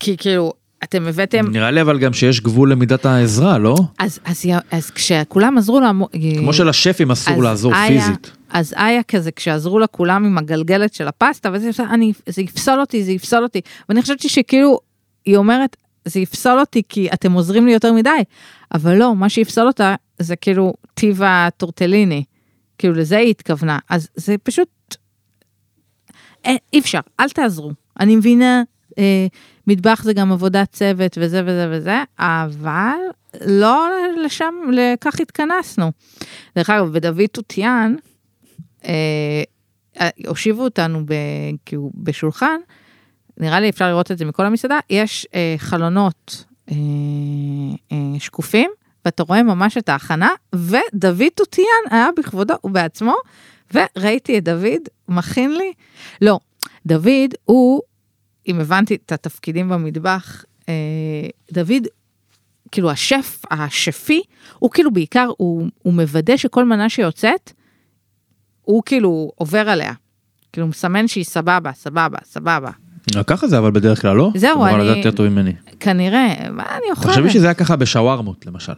[0.00, 0.52] כי כאילו,
[0.84, 3.76] אתם הבאתם, נראה לי אבל גם שיש גבול למידת העזרה, לא?
[3.98, 8.30] אז, אז, אז כשכולם עזרו לה, מו- כמו שלשפים אסור לעזור איה- פיזית.
[8.50, 13.04] אז איה כזה, כשעזרו לה כולם עם הגלגלת של הפסטה, וזה אני, זה יפסול אותי,
[13.04, 13.60] זה יפסול אותי.
[13.88, 14.78] ואני חשבתי שכאילו,
[15.26, 18.10] היא אומרת, זה יפסול אותי כי אתם עוזרים לי יותר מדי.
[18.74, 22.24] אבל לא, מה שיפסול אותה זה כאילו טיב הטורטליני.
[22.78, 23.78] כאילו לזה היא התכוונה.
[23.90, 24.68] אז זה פשוט,
[26.46, 27.72] אה, אי אפשר, אל תעזרו.
[28.00, 28.62] אני מבינה,
[28.98, 29.26] אה,
[29.66, 32.96] מטבח זה גם עבודת צוות וזה וזה וזה, אבל
[33.46, 33.88] לא
[34.24, 35.92] לשם, לכך התכנסנו.
[36.56, 37.94] דרך אגב, ודוד תותיאן,
[38.84, 39.42] אה,
[40.26, 41.14] הושיבו אותנו ב,
[41.64, 42.60] כאילו, בשולחן,
[43.38, 46.76] נראה לי אפשר לראות את זה מכל המסעדה, יש אה, חלונות אה,
[47.92, 48.70] אה, שקופים,
[49.04, 53.14] ואתה רואה ממש את ההכנה, ודוד תותיאן היה בכבודו ובעצמו,
[53.74, 55.72] וראיתי את דוד מכין לי,
[56.22, 56.38] לא,
[56.86, 57.82] דוד הוא,
[58.48, 60.74] אם הבנתי את התפקידים במטבח, אה,
[61.52, 61.86] דוד
[62.72, 64.22] כאילו השף, השפי,
[64.58, 67.52] הוא כאילו בעיקר, הוא, הוא מוודא שכל מנה שיוצאת,
[68.62, 69.92] הוא כאילו עובר עליה.
[70.52, 72.70] כאילו מסמן שהיא סבבה, סבבה, סבבה.
[73.14, 74.30] לא, ככה זה אבל בדרך כלל לא?
[74.36, 75.52] זהו, אני- לדעת יותר טוב ממני.
[75.80, 77.06] כנראה, מה אני אוכלת?
[77.10, 78.72] תחשבי שזה היה ככה בשווארמות למשל.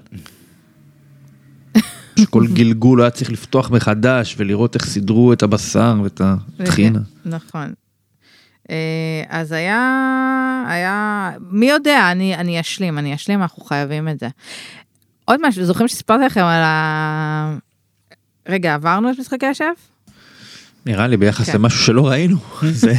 [2.18, 7.00] שכל גלגול היה צריך לפתוח מחדש ולראות איך סידרו את הבשר ואת הטחינה.
[7.24, 7.72] נכון.
[8.70, 8.74] אה,
[9.28, 9.78] אז היה,
[10.68, 14.28] היה, מי יודע, אני, אני אשלים, אני אשלים, אנחנו חייבים את זה.
[15.24, 17.56] עוד משהו, זוכרים שסיפרתי לכם על ה...
[18.48, 19.74] רגע, עברנו את משחקי השף?
[20.86, 21.58] נראה לי ביחס כן.
[21.58, 22.36] למשהו שלא ראינו.
[22.62, 22.94] זה-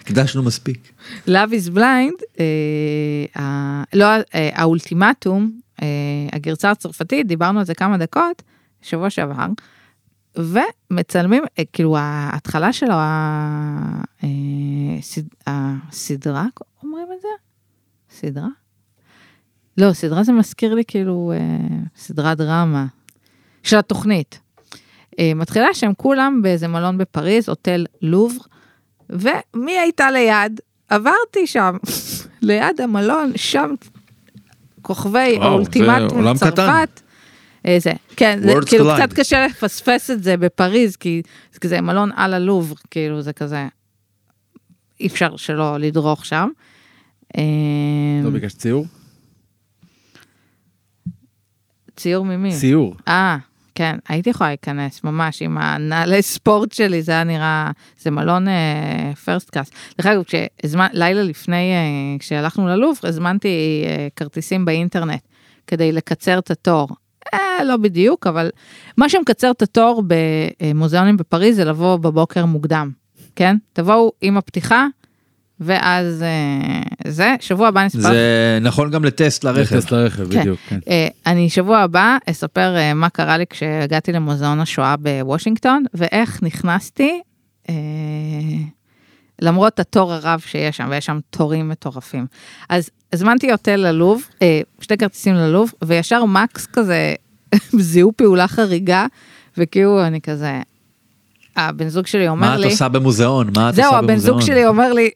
[0.00, 0.92] הקדשנו מספיק.
[1.28, 2.44] Love is blind, אה,
[3.42, 5.50] ה- לא, אה, האולטימטום,
[5.82, 5.86] אה,
[6.32, 8.42] הגרסה הצרפתית, דיברנו על זה כמה דקות,
[8.82, 9.46] שבוע שעבר,
[10.36, 14.28] ומצלמים, אה, כאילו ההתחלה של ה- אה,
[15.46, 16.44] הסדרה,
[16.82, 17.28] אומרים את זה?
[18.10, 18.48] סדרה?
[19.78, 21.66] לא, סדרה זה מזכיר לי כאילו אה,
[21.96, 22.86] סדרת דרמה
[23.62, 24.40] של התוכנית.
[25.18, 28.40] אה, מתחילה שהם כולם באיזה מלון בפריז, הוטל לובר,
[29.10, 30.60] ומי הייתה ליד?
[30.88, 31.76] עברתי שם,
[32.42, 33.74] ליד המלון, שם
[34.82, 36.50] כוכבי האולטימטום עולם קטן.
[36.50, 37.00] צרפת.
[37.66, 38.96] אה, זה, כן, זה כאילו collide.
[38.96, 43.68] קצת קשה לפספס את זה בפריז, כי זה כזה מלון על הלובר, כאילו זה כזה,
[45.00, 46.48] אי אפשר שלא לדרוך שם.
[47.38, 47.42] אה,
[48.24, 48.86] לא ביקשת ציור?
[51.96, 52.52] ציור ממי?
[52.52, 52.94] ציור.
[53.08, 53.36] אה,
[53.74, 58.46] כן, הייתי יכולה להיכנס, ממש, עם הנעלי ספורט שלי, זה היה נראה, זה מלון
[59.24, 59.70] פרסט קאס.
[59.98, 60.22] דרך אגב.
[60.92, 65.20] לילה לפני, אה, כשהלכנו ללובר, הזמנתי אה, כרטיסים באינטרנט
[65.66, 66.88] כדי לקצר את התור.
[67.34, 68.50] אה, לא בדיוק, אבל
[68.96, 70.02] מה שמקצר את התור
[70.60, 72.90] במוזיאונים בפריז זה לבוא בבוקר מוקדם,
[73.36, 73.56] כן?
[73.72, 74.86] תבואו עם הפתיחה,
[75.60, 79.76] ואז אה, זה, שבוע הבא אני אספר זה נכון גם לטסט לרכב.
[79.76, 80.40] לטסט לרכב, כן.
[80.40, 80.78] בדיוק, כן.
[80.88, 87.20] אה, אני שבוע הבא אספר אה, מה קרה לי כשהגעתי למוזיאון השואה בוושינגטון, ואיך נכנסתי,
[87.68, 87.74] אה,
[89.40, 92.26] למרות התור הרב שיש שם, ויש שם תורים מטורפים.
[92.68, 97.14] אז הזמנתי הוטל ללוב, אה, שתי כרטיסים ללוב, וישר מקס כזה,
[97.78, 99.06] זיהו פעולה חריגה,
[99.56, 100.60] וכאילו אני כזה,
[101.56, 103.50] הבן זוג שלי אומר מה את לי, עושה במוזיאון?
[103.56, 104.56] מה את זהו, עושה הבן זוג במוזיאון?
[104.56, 105.10] שלי אומר לי,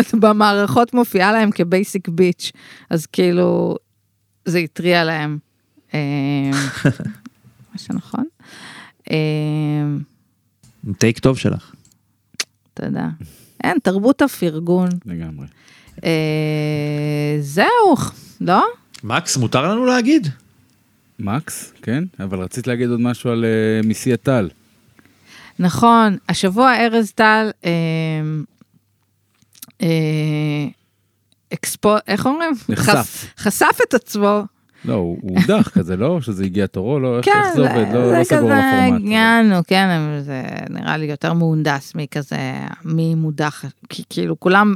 [0.00, 2.52] את במערכות מופיעה להם כבייסיק ביץ',
[2.90, 3.76] אז כאילו,
[4.44, 5.38] זה התריע להם.
[5.94, 6.00] אה,
[7.72, 8.24] מה שנכון.
[9.10, 9.16] אה,
[10.98, 11.72] טייק טוב שלך.
[12.74, 13.08] תודה.
[13.62, 14.88] אין, תרבות הפרגון.
[15.06, 15.46] לגמרי.
[16.04, 16.10] אה,
[17.40, 17.96] זהו,
[18.40, 18.64] לא?
[19.04, 20.28] מקס, מותר לנו להגיד?
[21.18, 22.04] מקס, כן?
[22.20, 24.48] אבל רצית להגיד עוד משהו על אה, מיסי הטל.
[25.58, 27.70] נכון, השבוע ארז טל, אה,
[29.82, 29.86] אה,
[31.54, 32.52] אקספו, איך אומרים?
[32.68, 32.92] נחשף.
[32.92, 34.42] חש- חשף את עצמו
[34.84, 36.20] לא, הוא הודח כזה, לא?
[36.20, 37.16] שזה הגיע תורו, לא?
[37.16, 37.92] איך- כן, איך זה עובד?
[37.94, 39.02] לא זה לא סגור על כזה, הפורמט.
[39.06, 39.88] הגענו, כן,
[40.20, 42.36] זה נראה לי יותר מהונדס מכזה,
[42.84, 44.74] מי מודח, כי כאילו כולם,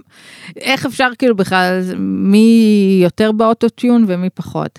[0.57, 2.59] איך אפשר כאילו בכלל, מי
[3.03, 4.79] יותר באוטוטיון ומי פחות.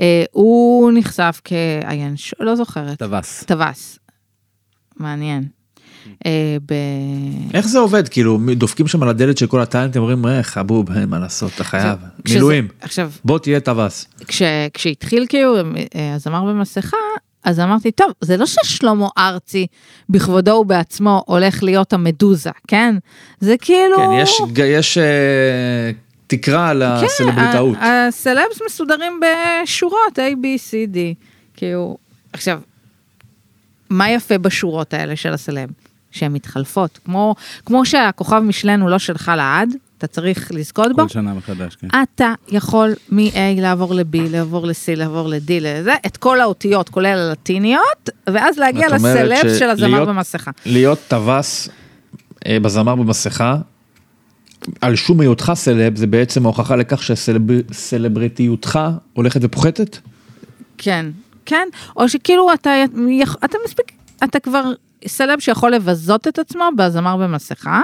[0.00, 3.44] אה, הוא נחשף כעיין, לא זוכרת, טווס.
[3.44, 3.98] טווס.
[4.96, 5.44] מעניין.
[6.26, 6.72] אה, ב...
[7.54, 8.08] איך זה עובד?
[8.08, 11.64] כאילו, דופקים שם על הדלת של כל הטאלנטים, אומרים, אה, חבוב, אין מה לעשות, אתה
[11.64, 11.98] חייב.
[12.28, 14.06] מילואים, עכשיו, בוא תהיה טווס.
[14.26, 14.42] כש,
[14.74, 15.56] כשהתחיל כאילו
[15.94, 16.96] אה, הזמר במסכה,
[17.44, 19.66] אז אמרתי, טוב, זה לא ששלמה ארצי
[20.08, 22.94] בכבודו ובעצמו הולך להיות המדוזה, כן?
[23.40, 23.96] זה כאילו...
[23.96, 25.90] כן, יש, יש אה,
[26.26, 27.76] תקרה לסלבריטאות.
[27.76, 29.20] כן, ה- הסלבס מסודרים
[29.64, 30.98] בשורות A, B, C, D.
[31.56, 31.96] כאילו,
[32.32, 32.60] עכשיו,
[33.90, 35.68] מה יפה בשורות האלה של הסלב?
[36.10, 36.98] שהן מתחלפות.
[37.04, 37.34] כמו,
[37.66, 41.02] כמו שהכוכב משלן הוא לא שלך לעד, אתה צריך לזכות בו.
[41.02, 41.88] כל שנה מחדש, כן.
[42.02, 43.20] אתה יכול מ-A
[43.60, 49.58] לעבור ל-B, לעבור ל-C, לעבור ל-D, לזה, את כל האותיות, כולל הלטיניות, ואז להגיע לסלב
[49.58, 50.50] של הזמר שלהיות- במסכה.
[50.66, 51.68] להיות טווס
[52.46, 53.56] אה, בזמר במסכה,
[54.80, 58.78] על שום היותך סלב, זה בעצם ההוכחה לכך שהסלבריטיותך
[59.12, 59.98] הולכת ופוחתת?
[60.78, 61.06] כן,
[61.46, 62.70] כן, או שכאילו אתה,
[63.44, 63.92] אתה מספיק,
[64.24, 64.72] אתה כבר
[65.06, 67.82] סלב שיכול לבזות את עצמו בזמר במסכה.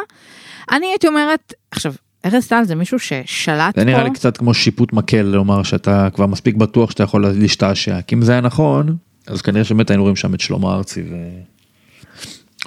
[0.73, 1.95] אני הייתי אומרת, עכשיו,
[2.25, 3.81] ארז טל זה מישהו ששלט פה.
[3.81, 8.01] זה נראה לי קצת כמו שיפוט מקל לומר שאתה כבר מספיק בטוח שאתה יכול להשתעשע,
[8.01, 8.97] כי אם זה היה נכון,
[9.27, 11.03] אז כנראה שבאמת היינו רואים שם את שלמה ארצי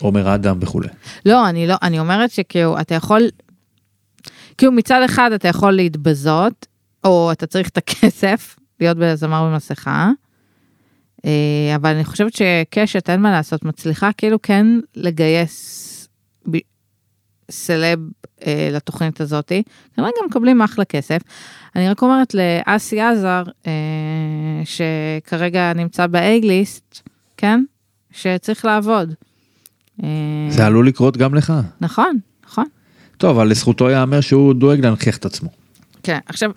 [0.01, 0.87] ועומר אדם וכולי.
[1.25, 3.21] לא, אני לא, אני אומרת שכאילו, אתה יכול,
[4.57, 6.65] כאילו מצד אחד אתה יכול להתבזות,
[7.03, 10.11] או אתה צריך את הכסף, להיות בזמר במסכה,
[11.75, 16.07] אבל אני חושבת שקשת, אין מה לעשות, מצליחה כאילו כן לגייס
[16.51, 16.57] ב-
[17.51, 17.99] סלב
[18.45, 19.63] אה, לתוכנית הזאתי,
[19.95, 21.21] כנראה גם מקבלים אחלה כסף.
[21.75, 23.71] אני רק אומרת לאסי עזר, אה,
[24.65, 26.99] שכרגע נמצא באייגליסט,
[27.37, 27.63] כן?
[28.11, 29.13] שצריך לעבוד.
[30.03, 30.09] אה,
[30.49, 31.53] זה עלול לקרות גם לך.
[31.81, 32.65] נכון, נכון.
[33.17, 35.49] טוב, אבל לזכותו ייאמר שהוא דואג להנכיח את עצמו.
[36.03, 36.51] כן, עכשיו,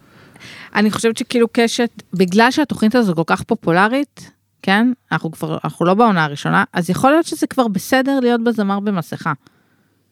[0.75, 4.31] אני חושבת שכאילו קשת, בגלל שהתוכנית הזו כל כך פופולרית,
[4.63, 8.81] כן, אנחנו כבר, אנחנו לא בעונה הראשונה, אז יכול להיות שזה כבר בסדר להיות בזמר
[8.81, 9.33] במסכה.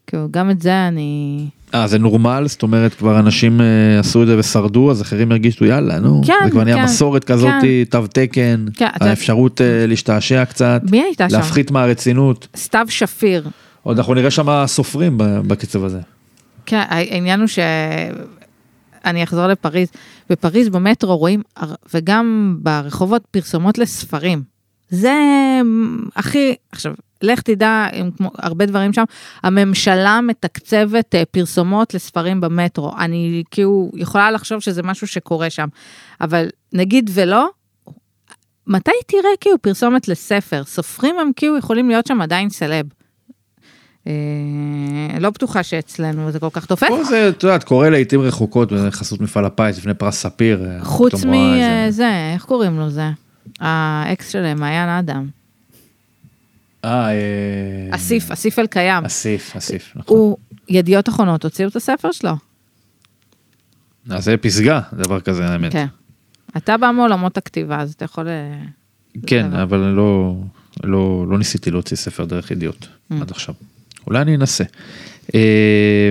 [0.06, 1.46] כאילו, גם את זה אני...
[1.74, 2.44] אה, זה נורמל?
[2.46, 6.34] זאת אומרת, כבר אנשים אה, עשו את זה ושרדו, אז אחרים הרגישו, יאללה, נו, כן,
[6.44, 7.52] זה כבר נהיה כן, מסורת כזאת,
[7.90, 11.36] תו תקן, כן, האפשרות אה, להשתעשע קצת, מי הייתה שם?
[11.36, 12.48] להפחית מהרצינות.
[12.56, 13.48] סתיו שפיר.
[13.82, 16.00] עוד אנחנו נראה שם סופרים בקצב הזה.
[16.66, 17.58] כן, העניין הוא ש...
[19.04, 19.88] אני אחזור לפריז.
[20.30, 21.42] בפריז במטרו רואים,
[21.94, 24.42] וגם ברחובות, פרסומות לספרים.
[24.90, 25.14] זה
[26.16, 29.04] הכי, עכשיו, לך תדע, עם כמו הרבה דברים שם,
[29.42, 32.92] הממשלה מתקצבת אה, פרסומות לספרים במטרו.
[32.98, 35.68] אני כאילו יכולה לחשוב שזה משהו שקורה שם,
[36.20, 37.48] אבל נגיד ולא,
[38.66, 40.64] מתי תראה כאילו פרסומת לספר?
[40.64, 42.86] סופרים הם כאילו יכולים להיות שם עדיין סלב.
[44.08, 46.88] אה, לא בטוחה שאצלנו זה כל כך תופס.
[46.88, 50.66] פה זה, את יודעת, קורה לעיתים רחוקות בחסות מפעל הפיס לפני פרס ספיר.
[50.66, 53.10] אה, חוץ מזה, איך קוראים לו זה?
[53.60, 55.26] האקס שלהם, מעיין אדם.
[56.84, 57.14] אה, אה,
[57.90, 59.04] אסיף, אסיף אלקיים.
[59.04, 60.16] אסיף, אסיף, נכון.
[60.16, 60.36] הוא,
[60.68, 62.30] ידיעות אחרונות הוציאו את הספר שלו.
[64.10, 65.72] אז זה פסגה, דבר כזה, האמת.
[65.72, 65.86] כן.
[66.56, 68.28] אתה בא מעולמות הכתיבה, אז אתה יכול...
[68.28, 68.60] אה,
[69.26, 70.34] כן, אבל לא,
[70.84, 73.14] לא, לא ניסיתי להוציא ספר דרך ידיעות Mm.
[73.20, 73.54] עד עכשיו.
[74.08, 74.64] אולי אני אנסה.
[75.34, 76.10] אה,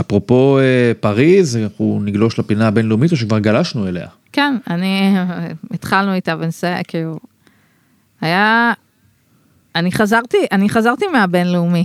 [0.00, 4.06] אפרופו אה, פריז, אנחנו נגלוש לפינה הבינלאומית או שכבר גלשנו אליה?
[4.32, 5.14] כן, אני,
[5.70, 7.18] התחלנו איתה ונסייע, כאילו,
[8.20, 8.72] היה...
[9.74, 11.84] אני חזרתי, אני חזרתי מהבינלאומי.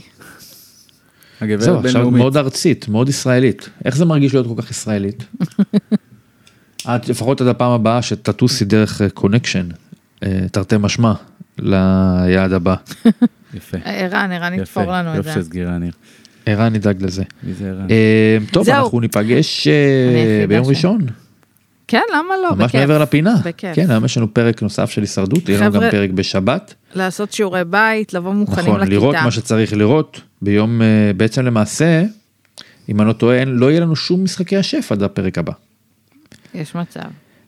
[1.41, 2.11] הגברת זהו, עכשיו.
[2.11, 3.69] מאוד ארצית, מאוד ישראלית.
[3.85, 5.23] איך זה מרגיש להיות כל כך ישראלית?
[6.95, 9.67] את לפחות עד הפעם הבאה שתטוסי דרך connection,
[10.51, 11.13] תרתי משמע,
[11.59, 12.75] ליעד הבא.
[13.53, 13.77] יפה.
[13.85, 14.61] ערן, ערן יפה.
[14.81, 15.35] יתפור לנו את יופי זה.
[15.35, 15.91] של סגירה, ניר.
[16.45, 17.23] ערן נדאג לזה.
[17.43, 17.87] מי זה ערן?
[17.91, 18.69] אה, טוב.
[18.69, 21.01] אנחנו ניפגש אה, ביום ראשון,
[21.87, 22.55] כן, למה לא?
[22.55, 22.75] ממש בכיף.
[22.81, 23.35] מעבר לפינה.
[23.45, 23.75] בכיף.
[23.75, 26.73] כן, היום יש לנו פרק נוסף של הישרדות, יהיה לנו גם פרק בשבת.
[26.95, 28.91] לעשות שיעורי בית, לבוא מוכנים נכון, לכיתה.
[28.95, 30.21] לראות מה שצריך לראות.
[30.41, 30.87] ביום, אה,
[31.17, 32.03] בעצם למעשה,
[32.89, 35.51] אם אני לא טועה, אין- לא יהיה לנו שום משחקי השף עד הפרק הבא.
[36.55, 37.01] יש מצב.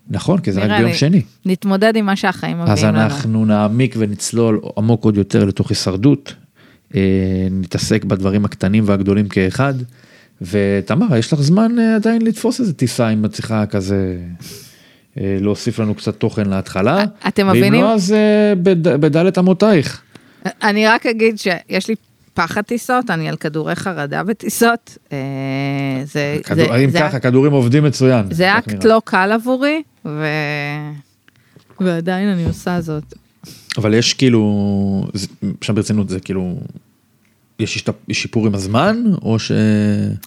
[0.09, 0.93] נכון, כי זה רק ביום לי.
[0.97, 1.21] שני.
[1.45, 3.03] נתמודד עם מה שהחיים אז מביאים לנו.
[3.03, 6.33] אנחנו נעמיק ונצלול עמוק עוד יותר לתוך הישרדות.
[6.95, 7.01] אה,
[7.51, 9.73] נתעסק בדברים הקטנים והגדולים כאחד.
[10.41, 14.17] ותמר, יש לך זמן אה, עדיין לתפוס איזה טיסה אם את צריכה כזה
[15.19, 17.03] אה, להוסיף לנו קצת תוכן להתחלה.
[17.27, 17.81] אתם ואם מבינים?
[17.83, 18.15] לא, אז
[18.63, 20.01] בד- בדלת אמותייך.
[20.63, 21.95] אני רק אגיד שיש לי
[22.35, 24.97] פחד טיסות, אני על כדורי חרדה בטיסות.
[25.11, 25.17] אה,
[26.03, 28.25] זה, כדור- זה, אם זה, ככה, כדורים עובדים מצוין.
[28.31, 28.85] זה אקט נראה.
[28.87, 30.25] לא קל עבורי, ו...
[31.79, 33.13] ועדיין אני עושה זאת.
[33.77, 35.07] אבל יש כאילו,
[35.61, 36.55] עכשיו ברצינות זה כאילו,
[37.59, 39.51] יש שיפור עם הזמן, או ש...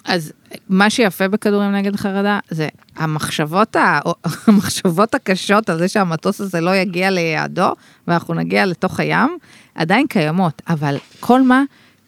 [0.05, 0.33] אז
[0.69, 4.01] מה שיפה בכדורים נגד חרדה זה המחשבות, ה...
[4.47, 7.73] המחשבות הקשות על זה שהמטוס הזה לא יגיע ליעדו
[8.09, 9.39] ואנחנו נגיע לתוך הים,
[9.75, 11.63] עדיין קיימות, אבל כל מה,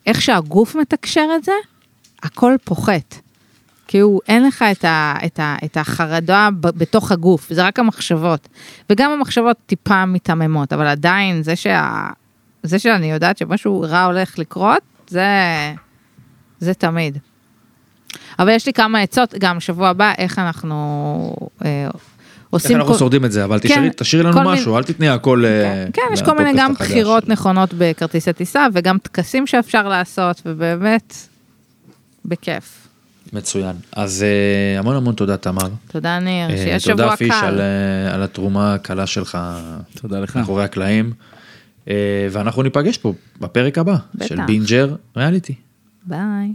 [0.06, 1.52] איך שהגוף מתקשר את זה,
[2.22, 3.14] הכל פוחת.
[3.88, 8.48] כאילו אין לך את, ה, את, ה, את החרדה ב, בתוך הגוף, זה רק המחשבות.
[8.90, 12.08] וגם המחשבות טיפה מיתממות, אבל עדיין זה, שה,
[12.62, 15.28] זה שאני יודעת שמשהו רע הולך לקרות, זה,
[16.60, 17.18] זה תמיד.
[18.38, 21.88] אבל יש לי כמה עצות, גם שבוע הבא, איך אנחנו אה,
[22.52, 22.76] איך עושים...
[22.76, 25.86] אנחנו כל- שורדים את זה, אבל כן, תשאירי- תשאירי לנו משהו, אל תתני הכל אה,
[25.92, 26.72] כן, יש כל מיני גם.
[26.74, 31.14] בחירות נכונות בכרטיסי טיסה, וגם טקסים שאפשר לעשות, ובאמת,
[32.24, 32.88] בכיף.
[33.32, 33.76] מצוין.
[33.92, 35.68] אז אה, המון המון תודה תמר.
[35.92, 37.46] תודה ניר, אה, שיהיה שבוע תודה פיש קל.
[37.46, 37.60] על,
[38.14, 39.38] על התרומה הקלה שלך
[40.00, 40.36] תודה לך.
[40.36, 41.12] מאחורי הקלעים.
[42.30, 44.26] ואנחנו ניפגש פה בפרק הבא בטח.
[44.26, 45.54] של בינג'ריאליטי.
[46.06, 46.50] ביי.